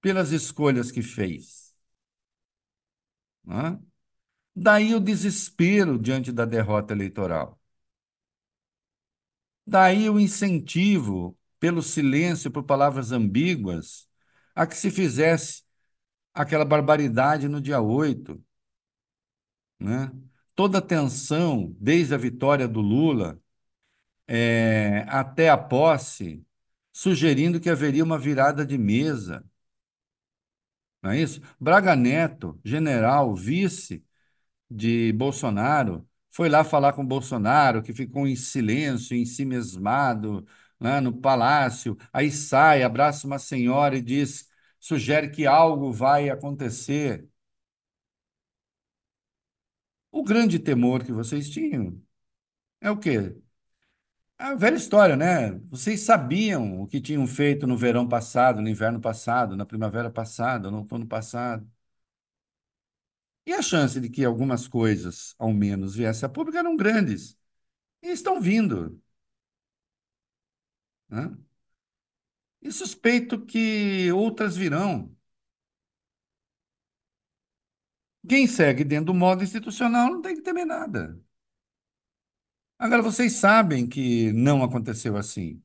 [0.00, 1.74] pelas escolhas que fez.
[3.44, 3.78] Né?
[4.56, 7.59] Daí o desespero diante da derrota eleitoral.
[9.66, 14.08] Daí o incentivo pelo silêncio, por palavras ambíguas,
[14.54, 15.62] a que se fizesse
[16.34, 18.42] aquela barbaridade no dia 8.
[19.78, 20.10] Né?
[20.54, 23.40] Toda a tensão, desde a vitória do Lula
[24.26, 26.44] é, até a posse,
[26.92, 29.44] sugerindo que haveria uma virada de mesa.
[31.02, 31.40] Não é isso?
[31.58, 34.04] Braga Neto, general, vice
[34.70, 40.46] de Bolsonaro, foi lá falar com Bolsonaro, que ficou em silêncio, em si mesmado,
[40.78, 41.96] né, no palácio.
[42.12, 47.28] Aí sai, abraça uma senhora e diz, sugere que algo vai acontecer.
[50.12, 52.00] O grande temor que vocês tinham
[52.80, 53.36] é o quê?
[54.38, 55.52] A velha história, né?
[55.70, 60.70] Vocês sabiam o que tinham feito no verão passado, no inverno passado, na primavera passada,
[60.70, 61.70] no outono passado.
[63.46, 67.36] E a chance de que algumas coisas, ao menos, viessem a público eram grandes.
[68.02, 69.00] E estão vindo.
[71.08, 71.36] Né?
[72.62, 75.14] E suspeito que outras virão.
[78.28, 81.18] Quem segue dentro do modo institucional não tem que temer nada.
[82.78, 85.62] Agora, vocês sabem que não aconteceu assim.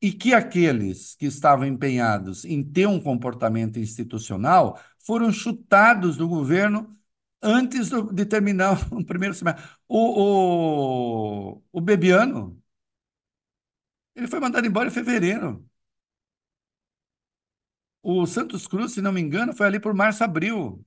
[0.00, 6.94] E que aqueles que estavam empenhados em ter um comportamento institucional foram chutados do governo
[7.44, 9.64] antes do, de terminar o primeiro semestre.
[9.88, 12.60] O, o, o Bebiano,
[14.16, 15.64] ele foi mandado embora em fevereiro.
[18.04, 20.84] O Santos Cruz, se não me engano, foi ali por março, abril.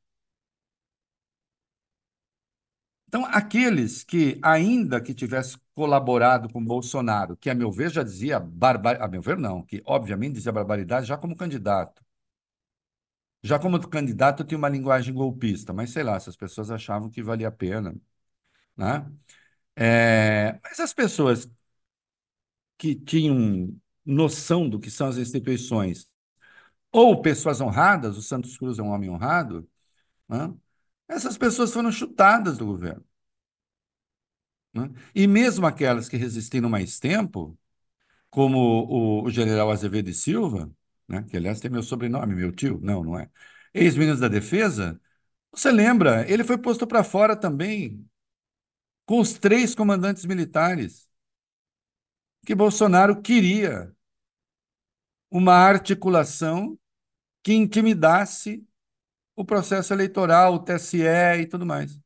[3.07, 8.39] Então, aqueles que, ainda que tivessem colaborado com Bolsonaro, que a meu ver já dizia
[8.39, 12.03] barbaridade, a meu ver não, que obviamente dizia barbaridade já como candidato.
[13.43, 17.21] Já como candidato tinha uma linguagem golpista, mas sei lá, se as pessoas achavam que
[17.23, 17.95] valia a pena,
[18.77, 19.07] né?
[19.75, 21.49] É, mas as pessoas
[22.77, 23.75] que tinham
[24.05, 26.07] noção do que são as instituições,
[26.91, 29.69] ou pessoas honradas, o Santos Cruz é um homem honrado,
[30.29, 30.53] né?
[31.09, 33.05] Essas pessoas foram chutadas do governo.
[34.73, 34.89] Né?
[35.15, 37.57] E mesmo aquelas que resistiram mais tempo,
[38.31, 40.71] como o, o general Azevedo e Silva,
[41.07, 41.23] né?
[41.29, 43.29] que aliás tem meu sobrenome, meu tio, não, não é,
[43.73, 44.99] ex-ministro da Defesa,
[45.51, 48.07] você lembra, ele foi posto para fora também,
[49.05, 51.07] com os três comandantes militares,
[52.45, 53.93] que Bolsonaro queria
[55.29, 56.77] uma articulação
[57.43, 58.65] que intimidasse
[59.35, 60.97] o processo eleitoral, o TSE
[61.41, 61.99] e tudo mais.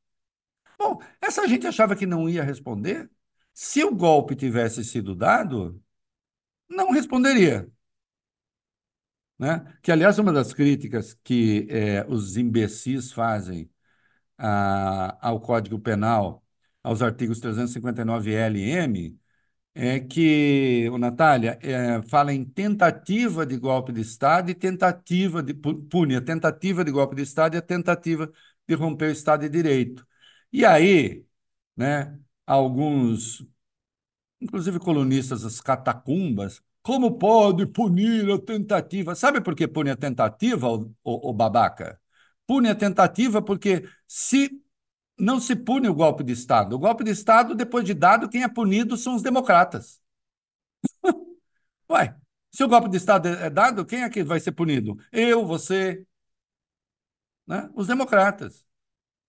[0.77, 3.09] Bom, essa gente achava que não ia responder.
[3.53, 5.81] Se o golpe tivesse sido dado,
[6.69, 7.71] não responderia.
[9.41, 9.65] Né?
[9.81, 13.71] Que, aliás, uma das críticas que é, os imbecis fazem
[14.37, 16.45] a, ao Código Penal,
[16.83, 19.19] aos artigos 359L e M,
[19.75, 25.53] é que, o Natália, é, fala em tentativa de golpe de Estado e tentativa de
[25.53, 28.31] pune a tentativa de golpe de Estado e a tentativa
[28.67, 30.07] de romper o Estado de Direito.
[30.53, 31.25] E aí,
[31.75, 33.45] né, alguns,
[34.41, 39.15] inclusive colunistas das catacumbas, como pode punir a tentativa?
[39.15, 41.99] Sabe por que pune a tentativa, o, o, o babaca?
[42.47, 44.49] Pune a tentativa porque se
[45.17, 46.75] não se pune o golpe de Estado.
[46.75, 50.01] O golpe de Estado, depois de dado, quem é punido são os democratas.
[51.89, 52.15] Ué,
[52.51, 54.97] se o golpe de Estado é dado, quem é que vai ser punido?
[55.11, 56.05] Eu, você,
[57.47, 57.69] né?
[57.75, 58.65] os democratas.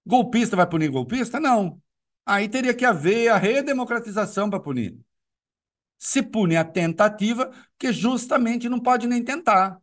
[0.07, 1.41] Golpista vai punir golpista?
[1.41, 1.81] Não.
[2.27, 4.99] Aí teria que haver a redemocratização para punir.
[6.03, 9.81] Se pune a tentativa, que justamente não pode nem tentar.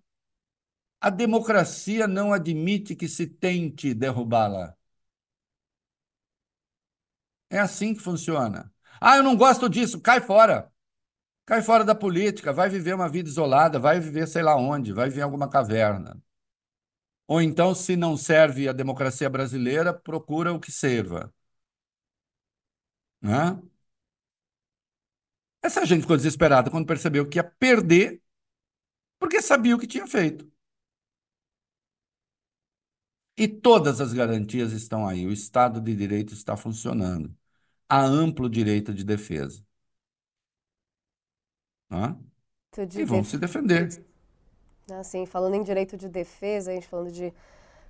[0.99, 4.75] A democracia não admite que se tente derrubá-la.
[7.49, 8.69] É assim que funciona.
[8.99, 10.69] Ah, eu não gosto disso, cai fora.
[11.45, 15.09] Cai fora da política, vai viver uma vida isolada, vai viver sei lá onde, vai
[15.09, 16.21] viver em alguma caverna.
[17.27, 21.33] Ou então, se não serve a democracia brasileira, procura o que serva.
[23.21, 23.59] Né?
[25.61, 28.21] Essa gente ficou desesperada quando percebeu que ia perder,
[29.19, 30.49] porque sabia o que tinha feito.
[33.37, 37.33] E todas as garantias estão aí, o Estado de Direito está funcionando
[37.87, 39.65] a amplo direito de defesa.
[41.89, 42.15] Né?
[42.85, 43.31] De e vão def...
[43.31, 44.05] se defender.
[44.91, 47.33] Assim, falando em direito de defesa, a gente falando de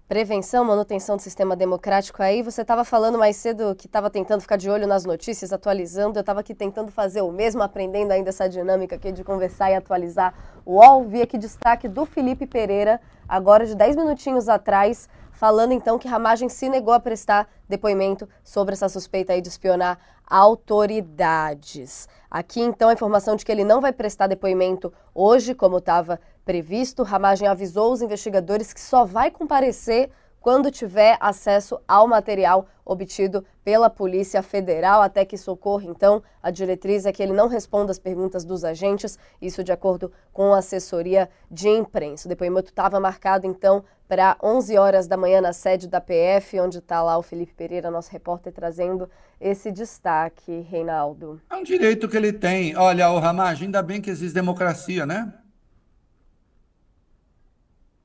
[0.10, 2.42] prevenção, manutenção do sistema democrático aí.
[2.42, 6.18] Você estava falando mais cedo que estava tentando ficar de olho nas notícias, atualizando.
[6.18, 9.76] Eu estava aqui tentando fazer o mesmo, aprendendo ainda essa dinâmica aqui de conversar e
[9.76, 10.34] atualizar
[10.66, 11.04] o UOL.
[11.04, 16.50] Vi aqui destaque do Felipe Pereira, agora de 10 minutinhos atrás, falando então que Ramagem
[16.50, 22.10] se negou a prestar depoimento sobre essa suspeita aí de espionar autoridades.
[22.32, 26.20] Aqui então a informação de que ele não vai prestar depoimento hoje, como estava
[26.50, 27.04] previsto.
[27.04, 30.10] Ramagem avisou os investigadores que só vai comparecer
[30.42, 35.86] quando tiver acesso ao material obtido pela Polícia Federal, até que socorra.
[35.86, 40.12] Então, a diretriz é que ele não responda as perguntas dos agentes, isso de acordo
[40.34, 42.28] com a assessoria de imprensa.
[42.28, 46.80] O depoimento estava marcado, então, para 11 horas da manhã na sede da PF, onde
[46.80, 49.08] está lá o Felipe Pereira, nosso repórter, trazendo
[49.40, 51.40] esse destaque, Reinaldo.
[51.48, 52.76] É um direito que ele tem.
[52.76, 55.32] Olha, o Ramagem, ainda bem que existe democracia, né?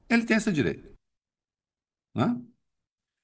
[0.08, 0.94] Ele tem esse direito.
[2.14, 2.40] Né?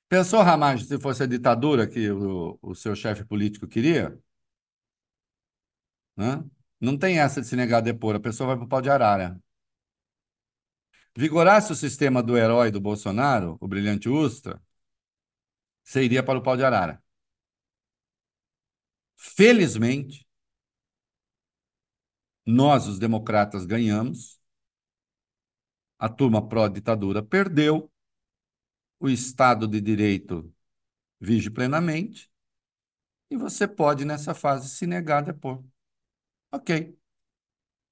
[0.08, 4.18] Pensou, Ramagem, se fosse a ditadura que o, o seu chefe político queria?
[6.16, 6.44] Né?
[6.80, 8.90] Não tem essa de se negar a depor, a pessoa vai para o pau de
[8.90, 9.40] arara.
[11.16, 14.60] Vigorasse o sistema do herói do Bolsonaro, o brilhante Ustra,
[15.84, 17.02] você iria para o pau de arara.
[19.14, 20.26] Felizmente,
[22.46, 24.39] nós, os democratas, ganhamos
[26.00, 27.92] a turma pró-ditadura perdeu,
[28.98, 30.52] o Estado de Direito
[31.20, 32.30] vige plenamente,
[33.30, 35.64] e você pode, nessa fase, se negar a depor.
[36.52, 36.96] Ok.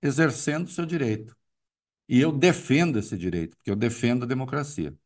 [0.02, 1.36] Exercendo seu direito.
[2.08, 4.96] E eu defendo esse direito, porque eu defendo a democracia.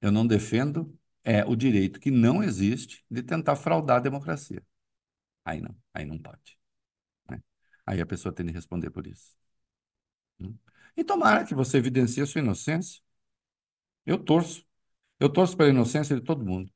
[0.00, 4.64] Eu não defendo é o direito que não existe de tentar fraudar a democracia.
[5.44, 6.58] Aí não, aí não pode.
[7.28, 7.42] Né?
[7.86, 9.36] Aí a pessoa tem de responder por isso.
[10.96, 13.00] E tomara que você evidencie a sua inocência.
[14.06, 14.64] Eu torço.
[15.18, 16.70] Eu torço pela inocência de todo mundo.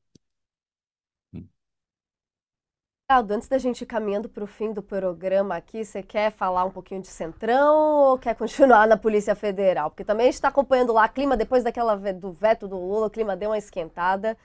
[3.07, 6.65] Aldo, antes da gente ir caminhando para o fim do programa aqui, você quer falar
[6.65, 9.91] um pouquinho de Centrão ou quer continuar na Polícia Federal?
[9.91, 13.11] Porque também a gente está acompanhando lá, clima depois daquela do veto do Lula, o
[13.11, 14.37] clima deu uma esquentada.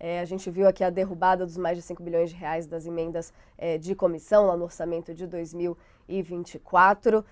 [0.00, 2.86] É, a gente viu aqui a derrubada dos mais de 5 bilhões de reais das
[2.86, 7.24] emendas é, de comissão lá no orçamento de 2024.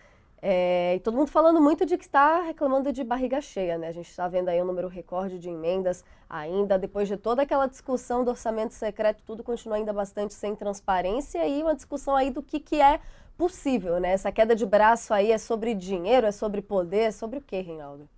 [0.43, 3.89] É, e todo mundo falando muito de que está reclamando de barriga cheia, né?
[3.89, 7.67] A gente está vendo aí um número recorde de emendas ainda, depois de toda aquela
[7.67, 12.43] discussão do orçamento secreto, tudo continua ainda bastante sem transparência e uma discussão aí do
[12.43, 13.01] que, que é
[13.37, 14.13] possível, né?
[14.13, 17.61] Essa queda de braço aí é sobre dinheiro, é sobre poder, é sobre o quê,
[17.61, 18.09] Reinaldo?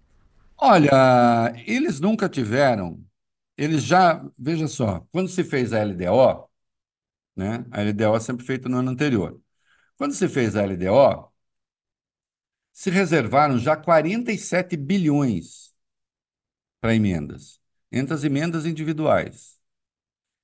[0.57, 3.05] Olha, eles nunca tiveram,
[3.57, 6.49] eles já, veja só, quando se fez a LDO,
[7.37, 7.67] né?
[7.73, 9.41] A LDO é sempre feita no ano anterior.
[9.99, 11.33] Quando se fez a LDO,
[12.79, 15.75] se reservaram já 47 bilhões
[16.81, 17.61] para emendas,
[17.91, 19.59] entre as emendas individuais,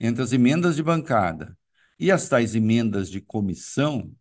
[0.00, 1.56] entre as emendas de bancada
[1.96, 4.12] e as tais emendas de comissão,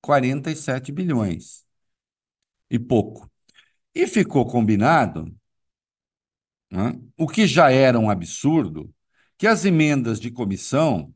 [0.00, 1.64] 47 bilhões
[2.68, 3.30] e pouco.
[3.94, 5.32] E ficou combinado,
[6.68, 8.92] né, o que já era um absurdo,
[9.38, 11.14] que as emendas de comissão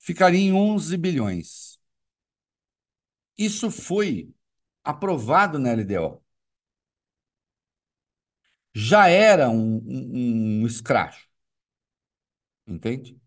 [0.00, 1.73] ficariam em 11 bilhões.
[3.38, 4.34] Isso foi
[4.84, 6.22] aprovado na LDO.
[8.74, 11.28] Já era um, um, um escracho.
[12.66, 13.18] Entende?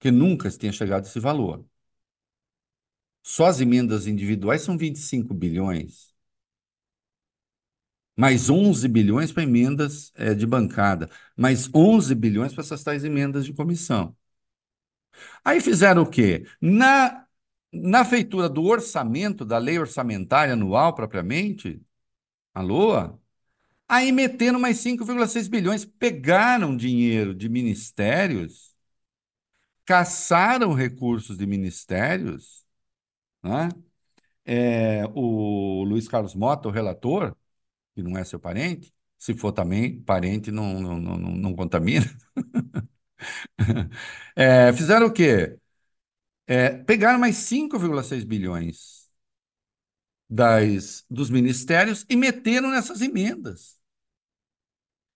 [0.00, 1.64] Que nunca se tinha chegado a esse valor.
[3.22, 6.12] Só as emendas individuais são 25 bilhões.
[8.16, 11.08] Mais 11 bilhões para emendas é, de bancada.
[11.36, 14.16] Mais 11 bilhões para essas tais emendas de comissão.
[15.44, 16.46] Aí fizeram o quê?
[16.60, 17.26] Na
[17.72, 21.80] na feitura do orçamento, da lei orçamentária anual propriamente,
[22.54, 23.20] a LOA,
[23.88, 28.74] aí meteram mais 5,6 bilhões, pegaram dinheiro de ministérios,
[29.84, 32.64] caçaram recursos de ministérios,
[33.42, 33.68] né?
[34.46, 37.36] É, o Luiz Carlos Mota, o relator,
[37.96, 42.06] que não é seu parente, se for também parente, não, não, não, não contamina.
[44.36, 45.58] é, fizeram o quê?
[46.48, 49.10] É, pegaram mais 5,6 bilhões
[50.28, 53.78] das, dos ministérios e meteram nessas emendas.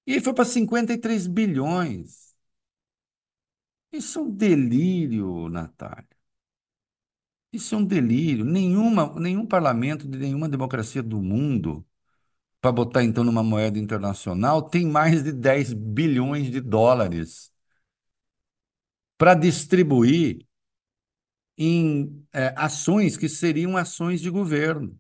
[0.07, 2.35] E aí foi para 53 bilhões.
[3.93, 6.09] Isso é um delírio, Natália.
[7.53, 8.45] Isso é um delírio.
[8.45, 11.87] Nenhuma, nenhum parlamento de nenhuma democracia do mundo,
[12.61, 17.53] para botar então numa moeda internacional, tem mais de 10 bilhões de dólares
[19.17, 20.47] para distribuir
[21.57, 24.99] em é, ações que seriam ações de governo.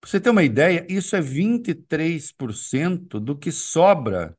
[0.00, 4.36] Para você ter uma ideia, isso é 23% do que sobra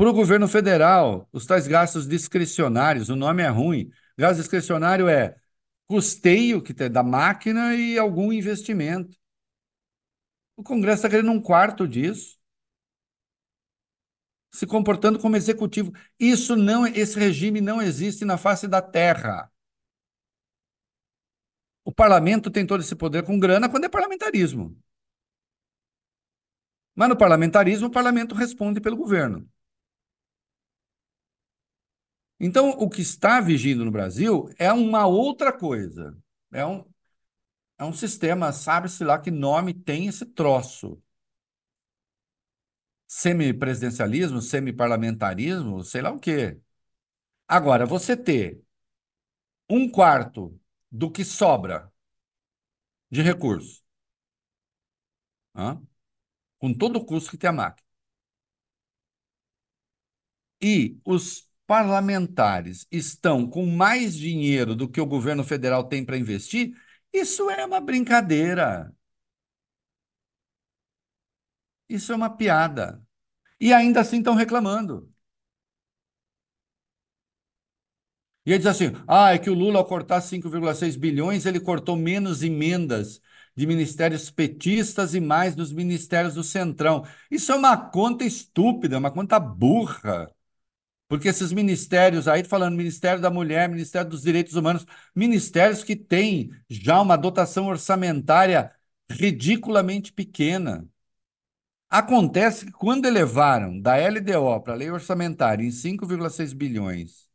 [0.00, 3.90] para o governo federal, os tais gastos discricionários, o nome é ruim.
[4.16, 5.36] Gasto discricionário é
[5.86, 9.18] custeio que tem da máquina e algum investimento.
[10.56, 12.38] O Congresso está querendo um quarto disso.
[14.50, 15.92] Se comportando como executivo.
[16.18, 19.50] Isso não, esse regime não existe na face da terra.
[21.84, 24.76] O parlamento tem todo esse poder com grana quando é parlamentarismo.
[26.94, 29.48] Mas no parlamentarismo, o parlamento responde pelo governo.
[32.38, 36.16] Então, o que está vigindo no Brasil é uma outra coisa.
[36.52, 36.84] É um,
[37.78, 41.00] é um sistema, sabe-se lá que nome tem esse troço.
[43.12, 46.60] Semipresidencialismo, semiparlamentarismo, sei lá o quê.
[47.48, 48.62] Agora, você ter
[49.70, 50.60] um quarto
[50.92, 51.90] do que sobra
[53.10, 53.82] de recurso,
[56.58, 57.86] com todo o custo que tem a máquina,
[60.60, 66.72] e os parlamentares estão com mais dinheiro do que o governo federal tem para investir,
[67.12, 68.92] isso é uma brincadeira.
[71.90, 73.02] Isso é uma piada.
[73.60, 75.12] E ainda assim estão reclamando.
[78.46, 81.96] E ele diz assim: ah, é que o Lula, ao cortar 5,6 bilhões, ele cortou
[81.96, 83.20] menos emendas
[83.54, 87.04] de ministérios petistas e mais dos ministérios do Centrão.
[87.30, 90.30] Isso é uma conta estúpida, uma conta burra.
[91.08, 96.50] Porque esses ministérios aí, falando Ministério da Mulher, Ministério dos Direitos Humanos, ministérios que têm
[96.68, 98.72] já uma dotação orçamentária
[99.10, 100.88] ridiculamente pequena.
[101.90, 107.28] Acontece que quando elevaram da LDO para a lei orçamentária em 5,6 bilhões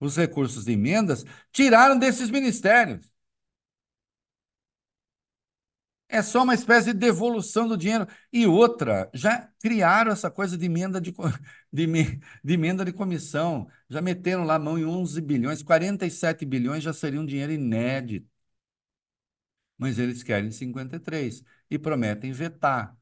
[0.00, 3.12] os recursos de emendas, tiraram desses ministérios.
[6.08, 8.06] É só uma espécie de devolução do dinheiro.
[8.32, 11.10] E outra, já criaram essa coisa de emenda de,
[11.72, 11.86] de,
[12.44, 13.66] de, emenda de comissão.
[13.88, 18.28] Já meteram lá a mão em 11 bilhões, 47 bilhões já seria um dinheiro inédito.
[19.78, 22.96] Mas eles querem 53 e prometem vetar.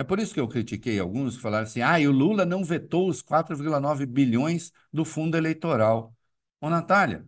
[0.00, 2.64] É por isso que eu critiquei alguns que falaram assim: ah, e o Lula não
[2.64, 6.16] vetou os 4,9 bilhões do fundo eleitoral.
[6.58, 7.26] Ô, Natália,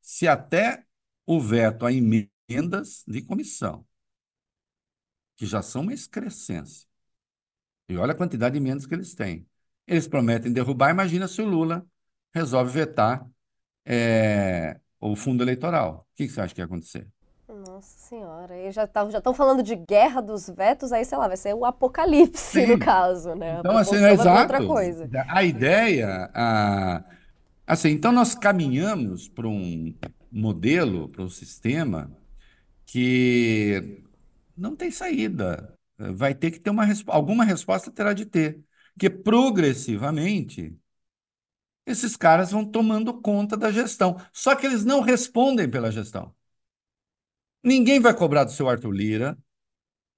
[0.00, 0.84] se até
[1.26, 3.86] o veto a emendas de comissão,
[5.36, 6.86] que já são uma excrescência.
[7.88, 9.46] E olha a quantidade de emendas que eles têm.
[9.86, 11.86] Eles prometem derrubar, imagina se o Lula
[12.34, 13.26] resolve vetar
[13.84, 16.06] é, o fundo eleitoral.
[16.12, 17.08] O que, você acha que ia acontecer?
[17.78, 21.36] Nossa senhora, aí já estão já falando de guerra dos vetos, aí sei lá, vai
[21.36, 22.66] ser o apocalipse Sim.
[22.66, 23.60] no caso, né?
[23.60, 24.40] Então, assim, é exato.
[24.40, 25.08] Outra coisa.
[25.28, 27.04] A ideia, a,
[27.64, 29.94] assim, então nós caminhamos para um
[30.28, 32.10] modelo, para um sistema
[32.84, 34.02] que
[34.56, 35.72] não tem saída.
[35.96, 38.58] Vai ter que ter uma alguma resposta terá de ter,
[38.98, 40.76] que progressivamente
[41.86, 44.20] esses caras vão tomando conta da gestão.
[44.32, 46.34] Só que eles não respondem pela gestão.
[47.62, 49.38] Ninguém vai cobrar do seu Arthur Lira.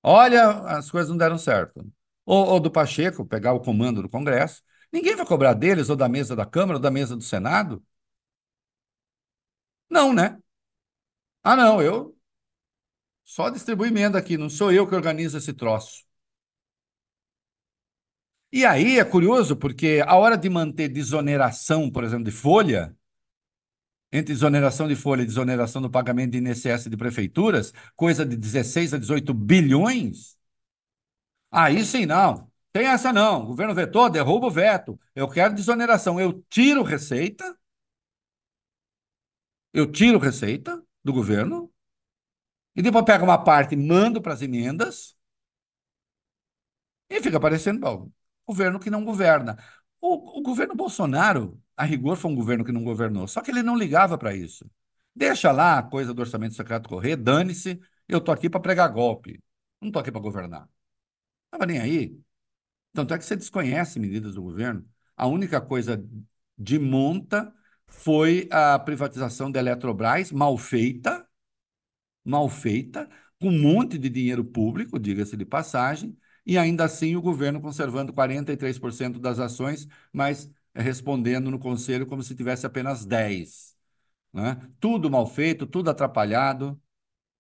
[0.03, 1.85] Olha, as coisas não deram certo.
[2.27, 4.63] Ou, ou do Pacheco pegar o comando do Congresso.
[4.93, 7.83] Ninguém vai cobrar deles, ou da mesa da Câmara, ou da mesa do Senado.
[9.89, 10.41] Não, né?
[11.43, 12.17] Ah, não, eu
[13.25, 16.05] só distribuo emenda aqui, não sou eu que organizo esse troço.
[18.53, 22.97] E aí é curioso, porque a hora de manter desoneração, por exemplo, de folha,
[24.13, 28.95] entre desoneração de folha e desoneração do pagamento de INSS de prefeituras, coisa de 16
[28.95, 30.37] a 18 bilhões,
[31.51, 32.51] aí sim, não.
[32.73, 33.43] Tem essa não.
[33.43, 34.99] O governo vetou, derruba o veto.
[35.15, 36.21] Eu quero desoneração.
[36.21, 37.45] Eu tiro receita
[39.73, 41.73] eu tiro receita do governo
[42.75, 45.17] e depois pego uma parte e mando para as emendas
[47.09, 48.11] e fica parecendo bom,
[48.47, 49.57] governo que não governa.
[50.01, 53.63] O, o governo Bolsonaro, a rigor, foi um governo que não governou, só que ele
[53.63, 54.71] não ligava para isso.
[55.15, 59.43] Deixa lá a coisa do orçamento secreto correr, dane-se, eu estou aqui para pregar golpe,
[59.81, 60.61] não estou aqui para governar.
[60.61, 60.69] Não
[61.47, 62.19] estava nem aí.
[62.93, 64.85] Tanto é que você desconhece medidas do governo.
[65.17, 66.03] A única coisa
[66.59, 67.53] de monta
[67.87, 71.27] foi a privatização da Eletrobras, mal feita,
[72.25, 73.09] mal feita,
[73.41, 76.17] com um monte de dinheiro público, diga-se de passagem,
[76.51, 82.35] e ainda assim o governo conservando 43% das ações, mas respondendo no conselho como se
[82.35, 83.71] tivesse apenas 10%.
[84.33, 84.57] Né?
[84.81, 86.81] Tudo mal feito, tudo atrapalhado,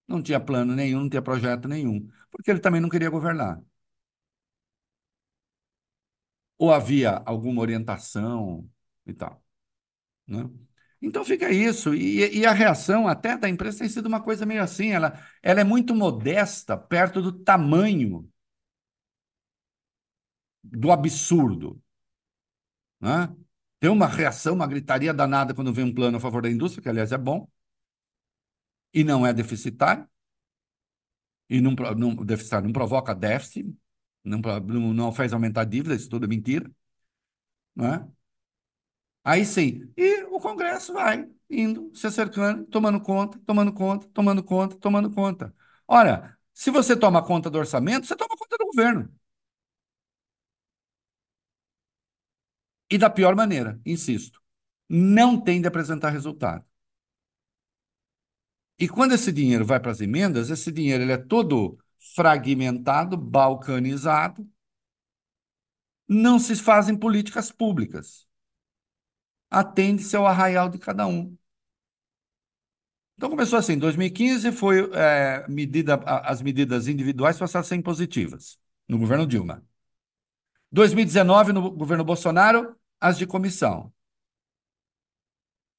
[0.08, 3.60] não tinha plano nenhum, não tinha projeto nenhum, porque ele também não queria governar.
[6.58, 8.68] Ou havia alguma orientação
[9.06, 9.42] e tal.
[10.26, 10.48] Né?
[11.02, 11.94] Então fica isso.
[11.94, 15.60] E, e, a reação até da imprensa tem sido uma coisa meio assim, ela, ela
[15.60, 18.30] é muito modesta perto do tamanho
[20.62, 21.80] do absurdo.
[23.00, 23.34] Né?
[23.78, 26.88] Tem uma reação, uma gritaria danada quando vem um plano a favor da indústria, que
[26.88, 27.48] aliás é bom,
[28.92, 30.08] e não é deficitário,
[31.48, 33.74] e não, não, deficitário não provoca déficit,
[34.24, 36.70] não, não, não faz aumentar a dívida, isso tudo é mentira.
[37.74, 38.06] Né?
[39.24, 44.76] Aí sim, e o Congresso vai indo, se acercando, tomando conta, tomando conta, tomando conta,
[44.76, 45.54] tomando conta.
[45.86, 49.19] Ora, se você toma conta do orçamento, você toma conta do governo.
[52.90, 54.42] E da pior maneira, insisto,
[54.88, 56.64] não tem de apresentar resultado.
[58.78, 61.78] E quando esse dinheiro vai para as emendas, esse dinheiro ele é todo
[62.14, 64.48] fragmentado, balcanizado,
[66.08, 68.26] não se fazem políticas públicas.
[69.50, 71.36] Atende-se ao arraial de cada um.
[73.16, 78.98] Então começou assim, 2015 foi é, medida, as medidas individuais passaram a ser impositivas no
[78.98, 79.62] governo Dilma.
[80.72, 83.92] 2019, no governo Bolsonaro, as de comissão.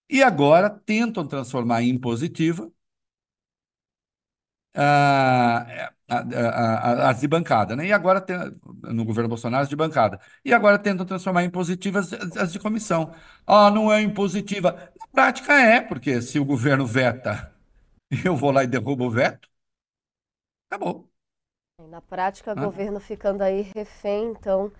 [0.09, 2.71] E agora tentam transformar em positiva
[4.75, 5.91] ah,
[7.09, 7.87] as de bancada, né?
[7.87, 8.37] E agora tem,
[8.83, 10.19] no governo Bolsonaro as de bancada.
[10.43, 13.13] E agora tentam transformar em positivas as de comissão.
[13.45, 14.91] Ah, não é impositiva.
[14.99, 17.53] Na prática é, porque se o governo veta,
[18.25, 19.49] eu vou lá e derrubo o veto,
[20.69, 21.09] acabou.
[21.89, 22.63] Na prática, o ah.
[22.63, 24.71] governo ficando aí refém, então,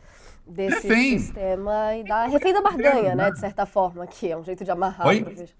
[0.48, 1.20] desse refém.
[1.20, 4.72] sistema e da refém da barganha, né, de certa forma, que é um jeito de
[4.72, 5.08] amarrar.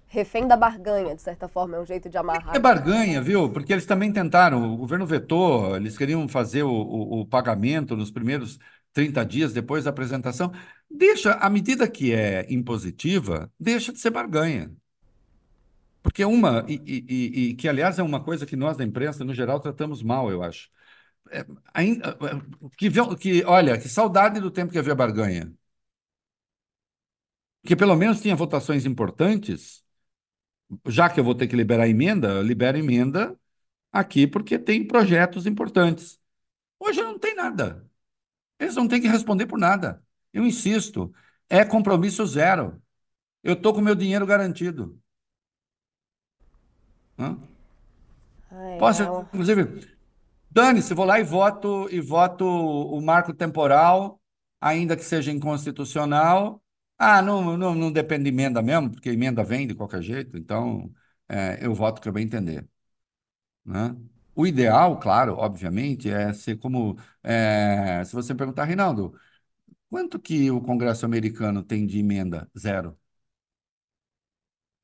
[0.08, 2.54] Refém da barganha, de certa forma, é um jeito de amarrar.
[2.54, 3.48] É barganha, viu?
[3.50, 8.10] Porque eles também tentaram, o governo vetou, eles queriam fazer o, o, o pagamento nos
[8.10, 8.58] primeiros
[8.92, 10.52] 30 dias depois da apresentação.
[10.90, 14.70] Deixa, à medida que é impositiva, deixa de ser barganha.
[16.02, 19.32] Porque uma, e, e, e que aliás é uma coisa que nós da imprensa, no
[19.32, 20.68] geral, tratamos mal, eu acho
[21.32, 25.52] é, ainda, é, que, que, olha, que saudade do tempo que havia barganha.
[27.64, 29.84] Que pelo menos tinha votações importantes,
[30.86, 33.38] já que eu vou ter que liberar emenda, libera emenda
[33.90, 36.20] aqui porque tem projetos importantes.
[36.78, 37.88] Hoje não tem nada.
[38.58, 40.02] Eles não têm que responder por nada.
[40.32, 41.12] Eu insisto,
[41.48, 42.82] é compromisso zero.
[43.42, 45.00] Eu estou com meu dinheiro garantido.
[47.18, 47.38] Hã?
[48.78, 49.02] Posso,
[49.32, 49.91] inclusive,
[50.54, 54.20] Dane-se, vou lá e voto e voto o marco temporal,
[54.60, 56.62] ainda que seja inconstitucional.
[56.98, 60.92] Ah, não, não, não depende de emenda mesmo, porque emenda vem de qualquer jeito, então
[61.28, 62.68] é, eu voto que eu bem entender.
[63.64, 63.96] Né?
[64.34, 66.96] O ideal, claro, obviamente, é ser como.
[67.22, 69.14] É, se você perguntar, Reinaldo,
[69.90, 72.50] quanto que o Congresso americano tem de emenda?
[72.58, 72.98] Zero.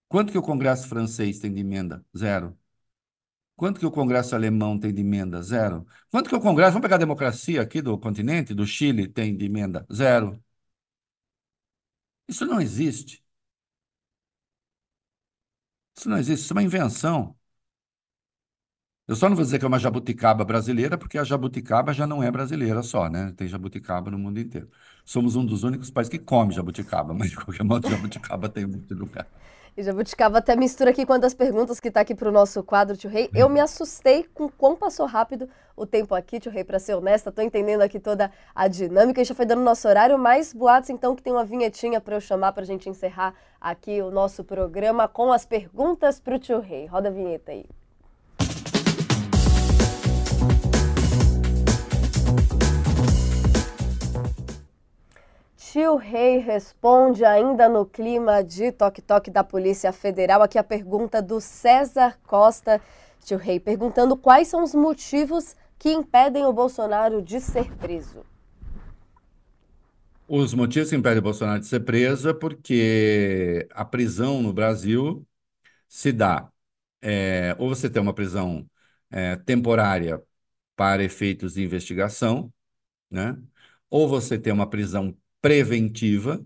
[0.09, 2.05] Quanto que o Congresso francês tem de emenda?
[2.17, 2.55] Zero.
[3.59, 5.43] Quanto que o Congresso alemão tem de emenda?
[5.43, 5.87] Zero.
[6.11, 9.47] Quanto que o Congresso, vamos pegar a democracia aqui do continente, do Chile, tem de
[9.47, 9.87] emenda?
[9.93, 10.43] Zero.
[12.29, 13.23] Isso não existe.
[15.97, 17.37] Isso não existe, isso é uma invenção.
[19.07, 22.23] Eu só não vou dizer que é uma jabuticaba brasileira, porque a jabuticaba já não
[22.23, 23.33] é brasileira só, né?
[23.37, 24.71] Tem jabuticaba no mundo inteiro.
[25.05, 28.95] Somos um dos únicos países que come jabuticaba, mas de qualquer modo, jabuticaba tem muito
[28.95, 29.27] lugar.
[29.79, 33.09] E Jabuticaba até mistura aqui quantas perguntas que está aqui para o nosso quadro, Tio
[33.09, 33.31] Rei.
[33.33, 37.31] Eu me assustei com quão passou rápido o tempo aqui, Tio Rei, para ser honesta.
[37.31, 39.21] Estou entendendo aqui toda a dinâmica.
[39.21, 42.21] Gente já foi dando nosso horário, mas boatos então que tem uma vinhetinha para eu
[42.21, 46.59] chamar para a gente encerrar aqui o nosso programa com as perguntas para o Tio
[46.59, 46.87] Rei.
[46.87, 47.65] Roda a vinheta aí.
[55.71, 60.41] Tio Rei responde ainda no clima de toque-toque da Polícia Federal.
[60.41, 62.81] Aqui a pergunta do César Costa.
[63.23, 68.25] Tio Rei perguntando quais são os motivos que impedem o Bolsonaro de ser preso.
[70.27, 75.23] Os motivos que impedem o Bolsonaro de ser preso é porque a prisão no Brasil
[75.87, 76.51] se dá.
[77.03, 78.67] É, ou você tem uma prisão
[79.11, 80.23] é, temporária
[80.75, 82.51] para efeitos de investigação,
[83.11, 83.37] né?
[83.91, 86.45] ou você tem uma prisão preventiva,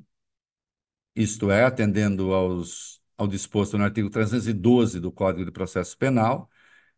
[1.15, 6.51] isto é, atendendo aos, ao disposto no artigo 312 do Código de Processo Penal.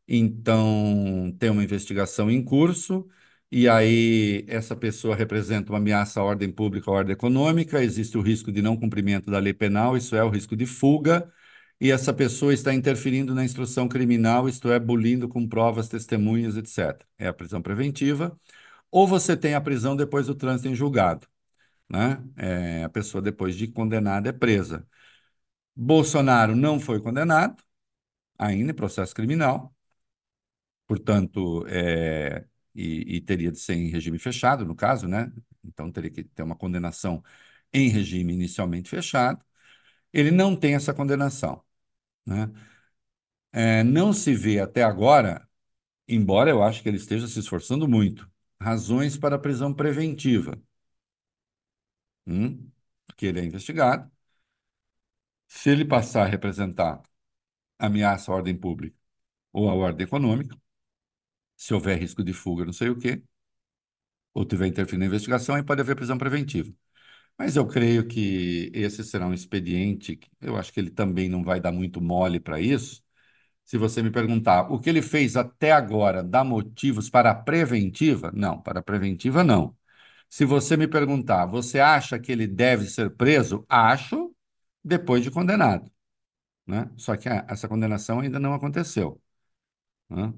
[0.08, 3.08] Então, tem uma investigação em curso,
[3.50, 8.22] e aí essa pessoa representa uma ameaça à ordem pública, à ordem econômica, existe o
[8.22, 11.32] risco de não cumprimento da lei penal, isso é, o risco de fuga,
[11.80, 17.06] e essa pessoa está interferindo na instrução criminal, isto é, bulindo com provas, testemunhas, etc.
[17.18, 18.38] É a prisão preventiva.
[18.90, 21.26] Ou você tem a prisão depois do trânsito em julgado
[21.88, 22.22] né?
[22.36, 24.86] É, a pessoa, depois de condenada, é presa.
[25.76, 27.62] Bolsonaro não foi condenado,
[28.38, 29.74] ainda em processo criminal,
[30.86, 35.32] portanto, é, e, e, teria de ser em regime fechado, no caso, né?
[35.64, 37.22] Então teria que ter uma condenação
[37.72, 39.44] em regime inicialmente fechado.
[40.12, 41.62] Ele não tem essa condenação,
[42.26, 42.50] né?
[43.52, 45.48] É, não se vê até agora,
[46.08, 48.30] embora eu acho que ele esteja se esforçando muito,
[48.60, 50.60] razões para prisão preventiva.
[52.26, 52.70] Hum?
[53.06, 54.10] Porque ele é investigado.
[55.48, 57.02] Se ele passar a representar
[57.78, 58.96] ameaça à ordem pública
[59.52, 60.56] ou à ordem econômica,
[61.56, 63.22] se houver risco de fuga, não sei o quê,
[64.32, 66.72] ou tiver interferindo na investigação, aí pode haver prisão preventiva.
[67.38, 71.60] Mas eu creio que esse será um expediente, eu acho que ele também não vai
[71.60, 73.02] dar muito mole para isso.
[73.64, 78.32] Se você me perguntar o que ele fez até agora dá motivos para a preventiva?
[78.34, 79.76] Não, para a preventiva não.
[80.34, 83.64] Se você me perguntar, você acha que ele deve ser preso?
[83.68, 84.34] Acho,
[84.84, 85.88] depois de condenado.
[86.66, 86.90] Né?
[86.96, 89.22] Só que ah, essa condenação ainda não aconteceu.
[90.10, 90.34] Né?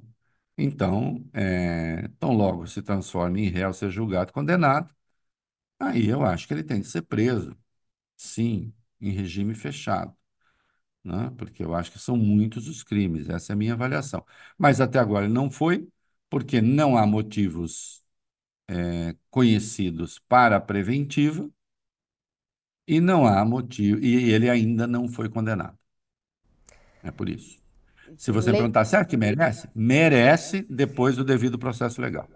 [0.58, 4.94] Então, é, tão logo se transforme em réu, ser julgado, condenado,
[5.80, 7.56] aí eu acho que ele tem que ser preso,
[8.16, 10.16] sim, em regime fechado,
[11.04, 11.32] né?
[11.38, 14.24] Porque eu acho que são muitos os crimes, essa é a minha avaliação.
[14.58, 15.88] Mas até agora ele não foi,
[16.30, 18.05] porque não há motivos
[18.68, 21.50] é, conhecidos para a preventiva
[22.86, 25.78] e não há motivo, e ele ainda não foi condenado.
[27.02, 27.58] É por isso.
[28.16, 28.58] Se você Le...
[28.58, 29.68] perguntar, será que merece?
[29.74, 32.28] Merece depois do devido processo legal.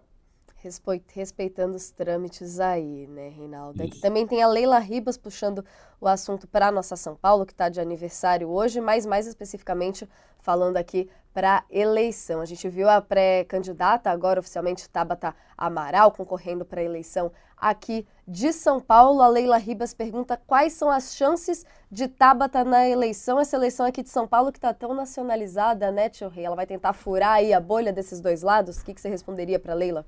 [1.14, 3.82] Respeitando os trâmites aí, né, Reinaldo?
[3.82, 5.64] Aqui também tem a Leila Ribas puxando
[5.98, 10.06] o assunto para a nossa São Paulo, que está de aniversário hoje, mas mais especificamente
[10.38, 12.40] falando aqui para eleição.
[12.40, 18.52] A gente viu a pré-candidata, agora oficialmente Tabata Amaral, concorrendo para a eleição aqui de
[18.52, 19.22] São Paulo.
[19.22, 24.02] A Leila Ribas pergunta quais são as chances de Tabata na eleição, essa eleição aqui
[24.02, 26.44] de São Paulo que está tão nacionalizada, né, Tio Rei?
[26.44, 28.78] Ela vai tentar furar aí a bolha desses dois lados?
[28.78, 30.06] O que, que você responderia para Leila?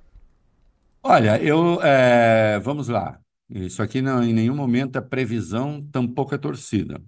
[1.02, 3.20] Olha, eu é, vamos lá.
[3.48, 7.02] Isso aqui não, em nenhum momento é previsão, tampouco é torcida.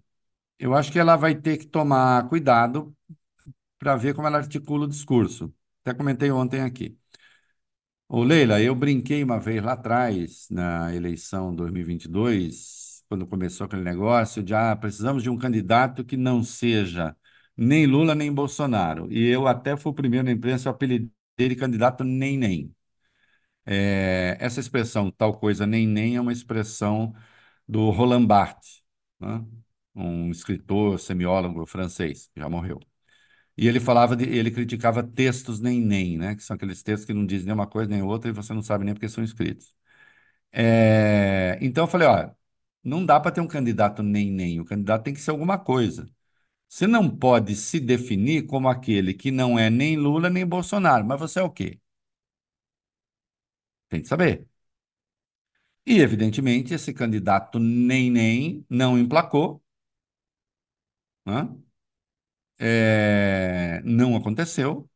[0.59, 2.95] Eu acho que ela vai ter que tomar cuidado
[3.79, 5.55] para ver como ela articula o discurso.
[5.85, 6.99] Até comentei ontem aqui.
[8.09, 14.43] Ô, Leila, eu brinquei uma vez lá atrás, na eleição 2022, quando começou aquele negócio
[14.43, 17.17] de ah, precisamos de um candidato que não seja
[17.57, 19.11] nem Lula nem Bolsonaro.
[19.13, 22.75] E eu até fui o primeiro na imprensa a apelidei de candidato nem nem.
[23.67, 27.15] É, essa expressão, tal coisa nem nem, é uma expressão
[27.69, 28.83] do Roland Barthes,
[29.21, 29.45] né?
[29.95, 32.81] um escritor, semiólogo francês, que já morreu.
[33.57, 36.35] E ele falava de, ele criticava textos nem nem, né?
[36.37, 38.63] Que são aqueles textos que não dizem nem uma coisa nem outra e você não
[38.63, 39.75] sabe nem porque são escritos.
[40.53, 42.37] É, então eu falei, olha,
[42.83, 46.07] não dá para ter um candidato nem nem, o candidato tem que ser alguma coisa.
[46.69, 51.21] Você não pode se definir como aquele que não é nem Lula nem Bolsonaro, mas
[51.21, 51.81] você é o quê?
[53.95, 54.45] Tem que saber.
[55.87, 59.63] E, evidentemente, esse candidato nem nem não emplacou.
[61.27, 61.49] Né?
[62.59, 64.89] É, não aconteceu.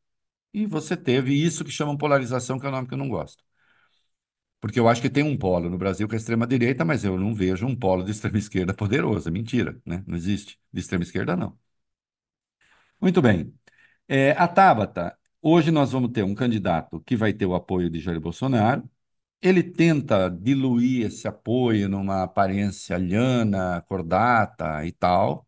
[0.55, 3.45] E você teve isso que chamam polarização, que é o nome que eu não gosto.
[4.61, 7.35] Porque eu acho que tem um polo no Brasil que é extrema-direita, mas eu não
[7.35, 9.29] vejo um polo de extrema-esquerda poderoso.
[9.29, 10.03] É mentira, né?
[10.07, 10.59] Não existe.
[10.73, 11.57] De extrema-esquerda, não.
[13.01, 13.55] Muito bem.
[14.09, 18.01] É, a Tabata, hoje nós vamos ter um candidato que vai ter o apoio de
[18.01, 18.89] Jair Bolsonaro.
[19.43, 25.47] Ele tenta diluir esse apoio numa aparência liana, cordata e tal.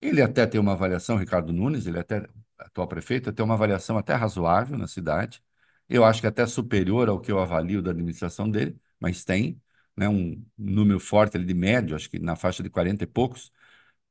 [0.00, 2.28] Ele até tem uma avaliação, Ricardo Nunes, ele até,
[2.58, 5.42] atual prefeito, tem uma avaliação até razoável na cidade.
[5.88, 9.60] Eu acho que até superior ao que eu avalio da administração dele, mas tem
[9.96, 13.52] né, um número forte ali de médio, acho que na faixa de 40 e poucos,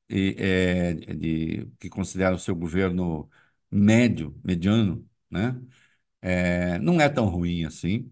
[0.10, 3.30] e, é, de, que considera o seu governo
[3.72, 5.60] médio, mediano, né?
[6.22, 8.12] É, não é tão ruim assim,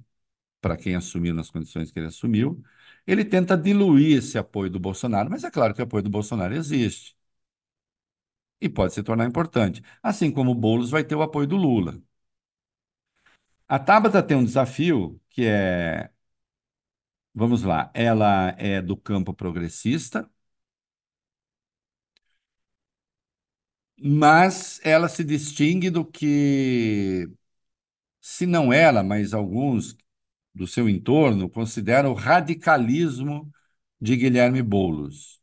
[0.62, 2.64] para quem assumiu nas condições que ele assumiu.
[3.08, 6.56] Ele tenta diluir esse apoio do Bolsonaro, mas é claro que o apoio do Bolsonaro
[6.56, 7.16] existe.
[8.60, 9.84] E pode se tornar importante.
[10.02, 12.02] Assim como o Boulos vai ter o apoio do Lula.
[13.68, 16.10] A Tabata tem um desafio que é.
[17.36, 20.30] Vamos lá, ela é do campo progressista,
[24.04, 27.30] mas ela se distingue do que,
[28.22, 29.98] se não ela, mas alguns
[30.56, 33.52] do seu entorno, consideram o radicalismo
[34.02, 35.42] de Guilherme Boulos.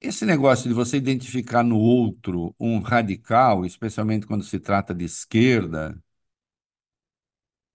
[0.00, 5.96] Esse negócio de você identificar no outro um radical, especialmente quando se trata de esquerda,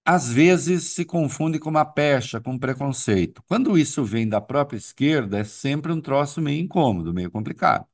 [0.07, 3.43] às vezes se confunde com uma pecha, com preconceito.
[3.47, 7.85] Quando isso vem da própria esquerda, é sempre um troço meio incômodo, meio complicado.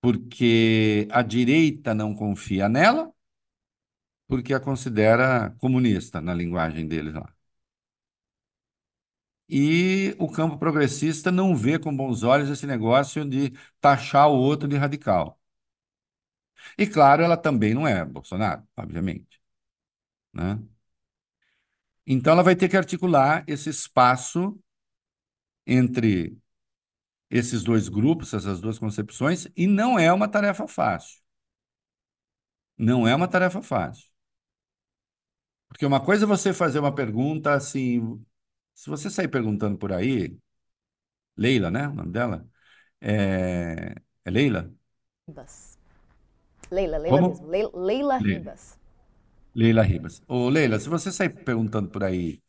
[0.00, 3.12] Porque a direita não confia nela,
[4.28, 7.34] porque a considera comunista, na linguagem deles lá.
[9.48, 14.68] E o campo progressista não vê com bons olhos esse negócio de taxar o outro
[14.68, 15.39] de radical.
[16.78, 19.40] E claro, ela também não é Bolsonaro, obviamente.
[20.32, 20.58] Né?
[22.06, 24.58] Então ela vai ter que articular esse espaço
[25.66, 26.36] entre
[27.30, 31.20] esses dois grupos, essas duas concepções, e não é uma tarefa fácil.
[32.76, 34.08] Não é uma tarefa fácil.
[35.68, 38.24] Porque uma coisa é você fazer uma pergunta assim,
[38.74, 40.36] se você sair perguntando por aí,
[41.36, 41.88] Leila, né?
[41.88, 42.48] O nome dela?
[43.00, 44.72] É, é Leila?
[45.26, 45.79] Ribas.
[46.70, 47.28] Leila, Leila Como?
[47.28, 47.46] mesmo.
[47.46, 48.48] Leila, Leila Leila.
[48.48, 48.78] Ribas.
[49.54, 50.22] Leila Ribas.
[50.28, 52.40] Ô, Leila, se você sair perguntando por aí,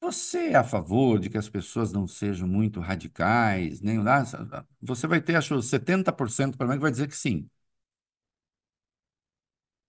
[0.00, 4.66] você é a favor de que as pessoas não sejam muito radicais, nem nada?
[4.82, 7.48] Você vai ter, acho, 70% pelo menos que vai dizer que sim.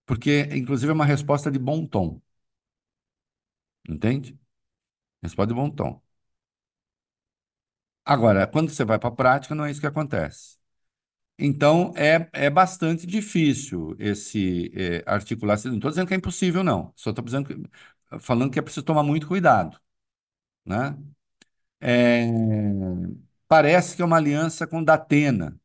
[0.06, 2.22] Porque, inclusive, é uma resposta de bom tom.
[3.88, 4.38] Entende?
[5.24, 6.02] Resposta de bom tom.
[8.06, 10.58] Agora, quando você vai para a prática, não é isso que acontece.
[11.44, 15.58] Então, é, é bastante difícil esse é, articular.
[15.66, 16.94] Não estou dizendo que é impossível, não.
[16.96, 17.26] Só estou
[18.20, 19.80] falando que é preciso tomar muito cuidado.
[20.66, 20.98] Né?
[21.82, 22.26] É,
[23.48, 25.56] parece que é uma aliança com Datena,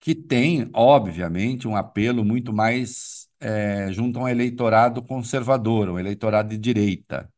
[0.00, 6.50] que tem, obviamente, um apelo muito mais é, junto a um eleitorado conservador, um eleitorado
[6.50, 7.30] de direita.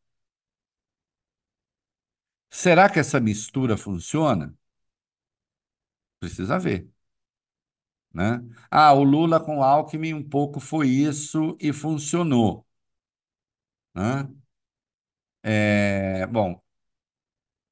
[2.49, 4.53] Será que essa mistura funciona?
[6.19, 6.87] Precisa ver.
[8.17, 8.41] Né?
[8.71, 12.65] Ah, o Lula com o Alckmin um pouco foi isso e funcionou.
[13.95, 14.27] Né?
[15.43, 16.61] É, bom,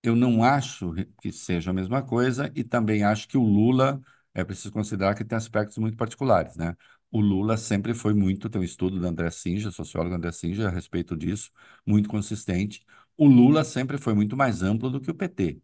[0.03, 4.01] eu não acho que seja a mesma coisa e também acho que o Lula
[4.34, 6.76] é preciso considerar que tem aspectos muito particulares, né?
[7.11, 10.69] O Lula sempre foi muito, tem um estudo da André Singer, sociólogo André Singer, a
[10.69, 11.49] respeito disso,
[11.85, 12.85] muito consistente.
[13.17, 15.61] O Lula sempre foi muito mais amplo do que o PT.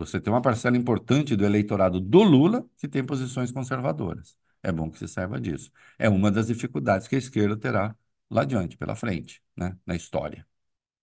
[0.00, 4.36] Você tem uma parcela importante do eleitorado do Lula que tem posições conservadoras.
[4.62, 5.70] É bom que se saiba disso.
[5.98, 7.94] É uma das dificuldades que a esquerda terá
[8.30, 9.76] lá adiante, pela frente, né?
[9.86, 10.46] na história.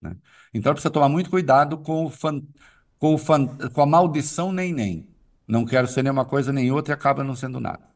[0.02, 0.18] Né?
[0.54, 2.42] Então precisa tomar muito cuidado com, o fan,
[3.00, 5.08] com, o fan, com a maldição nem nem.
[5.48, 7.88] Não quero ser nenhuma coisa nem outra e acaba não sendo nada.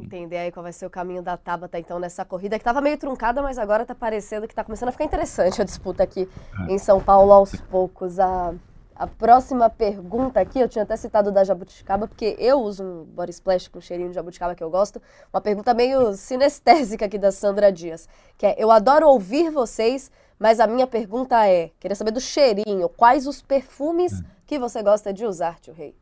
[0.00, 2.96] Entender aí qual vai ser o caminho da Tabata, então, nessa corrida, que estava meio
[2.96, 6.72] truncada, mas agora está parecendo que está começando a ficar interessante a disputa aqui É.
[6.72, 8.18] em São Paulo aos poucos.
[8.20, 8.54] A,
[8.98, 13.30] a próxima pergunta aqui, eu tinha até citado da jabuticaba, porque eu uso um body
[13.30, 15.00] splash com cheirinho de jabuticaba que eu gosto.
[15.32, 20.60] Uma pergunta meio sinestésica aqui da Sandra Dias, que é, eu adoro ouvir vocês, mas
[20.60, 25.24] a minha pergunta é, queria saber do cheirinho, quais os perfumes que você gosta de
[25.24, 25.94] usar, tio Rei?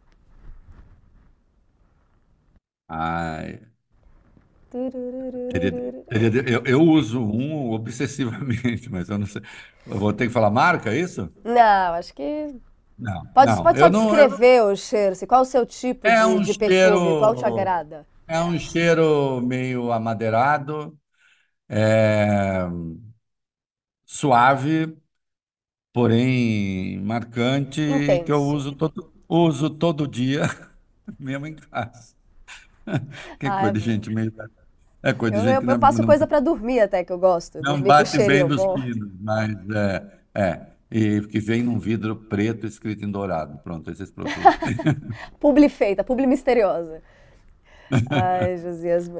[2.88, 3.60] Ai,
[5.48, 5.72] teria-
[6.08, 9.42] teria- eu, eu uso um obsessivamente, mas eu não sei.
[9.86, 11.30] Eu vou ter que falar marca, é isso?
[11.44, 12.54] Não, acho que
[12.98, 15.64] Não, Pode, não, pode eu só não- eu descrever o cheiro, assim, qual o seu
[15.66, 18.06] tipo É de, um de perfume, cheiro- qual te agrada?
[18.28, 20.98] É um cheiro meio amadeirado,
[21.68, 22.66] é,
[24.04, 24.96] suave,
[25.92, 28.24] porém marcante, Intenso.
[28.24, 30.42] que eu uso todo, uso todo dia,
[31.18, 32.14] mesmo em casa.
[33.40, 34.32] Que Ai, coisa de gente meio.
[35.02, 37.12] É coisa Eu, de gente eu, que não, eu passo coisa pra dormir até que
[37.12, 37.58] eu gosto.
[37.60, 40.75] não bate bem nos pinos, mas é, é.
[40.90, 43.58] E que vem num vidro preto escrito em dourado.
[43.64, 44.40] Pronto, esses produtos.
[45.40, 47.02] Publi feita, publi misteriosa.
[48.10, 49.10] Ai, Josias.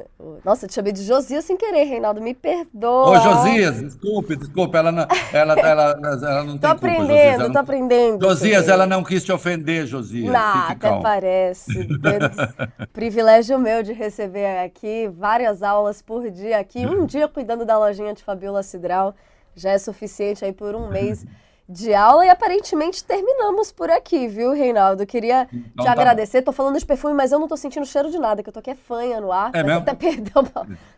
[0.45, 3.09] Nossa, eu te chamei de Josias sem querer, Reinaldo, me perdoa.
[3.11, 7.09] Ô, Josias, desculpe, desculpe, ela não, ela, ela, ela não Tô tem culpa, Josias.
[7.37, 8.25] aprendendo, tô não- aprendendo.
[8.25, 10.31] Josias, ela não quis te ofender, Josias.
[10.33, 11.01] Não, Fique até calmo.
[11.03, 11.87] parece.
[12.93, 16.85] Privilégio meu de receber aqui várias aulas por dia aqui.
[16.85, 19.15] Um dia cuidando da lojinha de Fabiola Cidral
[19.55, 21.25] já é suficiente aí por um mês
[21.67, 25.05] de aula e aparentemente terminamos por aqui, viu, Reinaldo?
[25.05, 26.41] Queria Então te tá agradecer.
[26.41, 28.59] Tô falando de perfume, mas eu não tô sentindo cheiro de nada, que eu tô
[28.59, 29.51] aqui é fanha no ar.
[29.53, 29.81] É mesmo?
[29.81, 30.45] até perdão.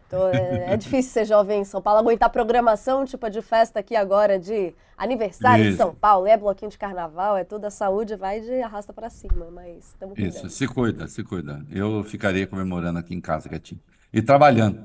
[0.09, 3.95] Tô- é, é difícil ser jovem em São Paulo, aguentar programação tipo de festa aqui
[3.95, 5.77] agora de aniversário de Isso.
[5.77, 9.47] São Paulo, é bloquinho de carnaval, é tudo a saúde, vai de arrasta pra cima,
[9.51, 11.63] mas estamos Isso, se cuida, se cuida.
[11.71, 13.81] Eu ficaria comemorando aqui em casa, quietinho.
[14.11, 14.83] E trabalhando.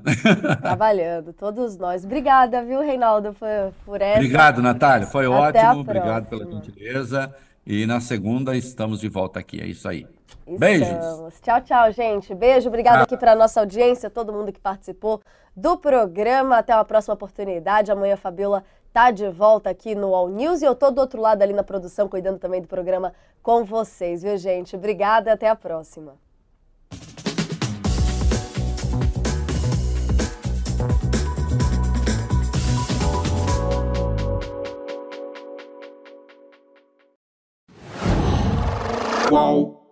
[0.61, 2.05] Trabalhando, todos nós.
[2.05, 4.19] Obrigada, viu, Reinaldo, por, por essa.
[4.19, 5.07] Obrigado, Natália.
[5.07, 5.81] Foi Até ótimo.
[5.81, 7.33] Obrigado pela gentileza.
[7.65, 9.59] E na segunda estamos de volta aqui.
[9.59, 10.05] É isso aí.
[10.41, 10.59] Estamos.
[10.59, 11.41] Beijos.
[11.41, 12.35] Tchau, tchau, gente.
[12.35, 12.67] Beijo.
[12.67, 15.19] Obrigada aqui para nossa audiência, todo mundo que participou
[15.55, 16.59] do programa.
[16.59, 17.91] Até uma próxima oportunidade.
[17.91, 21.19] Amanhã a Fabiola tá de volta aqui no All News e eu tô do outro
[21.19, 23.11] lado ali na produção, cuidando também do programa
[23.41, 24.75] com vocês, viu, gente?
[24.75, 26.13] Obrigada e até a próxima.
[39.27, 39.84] Qual?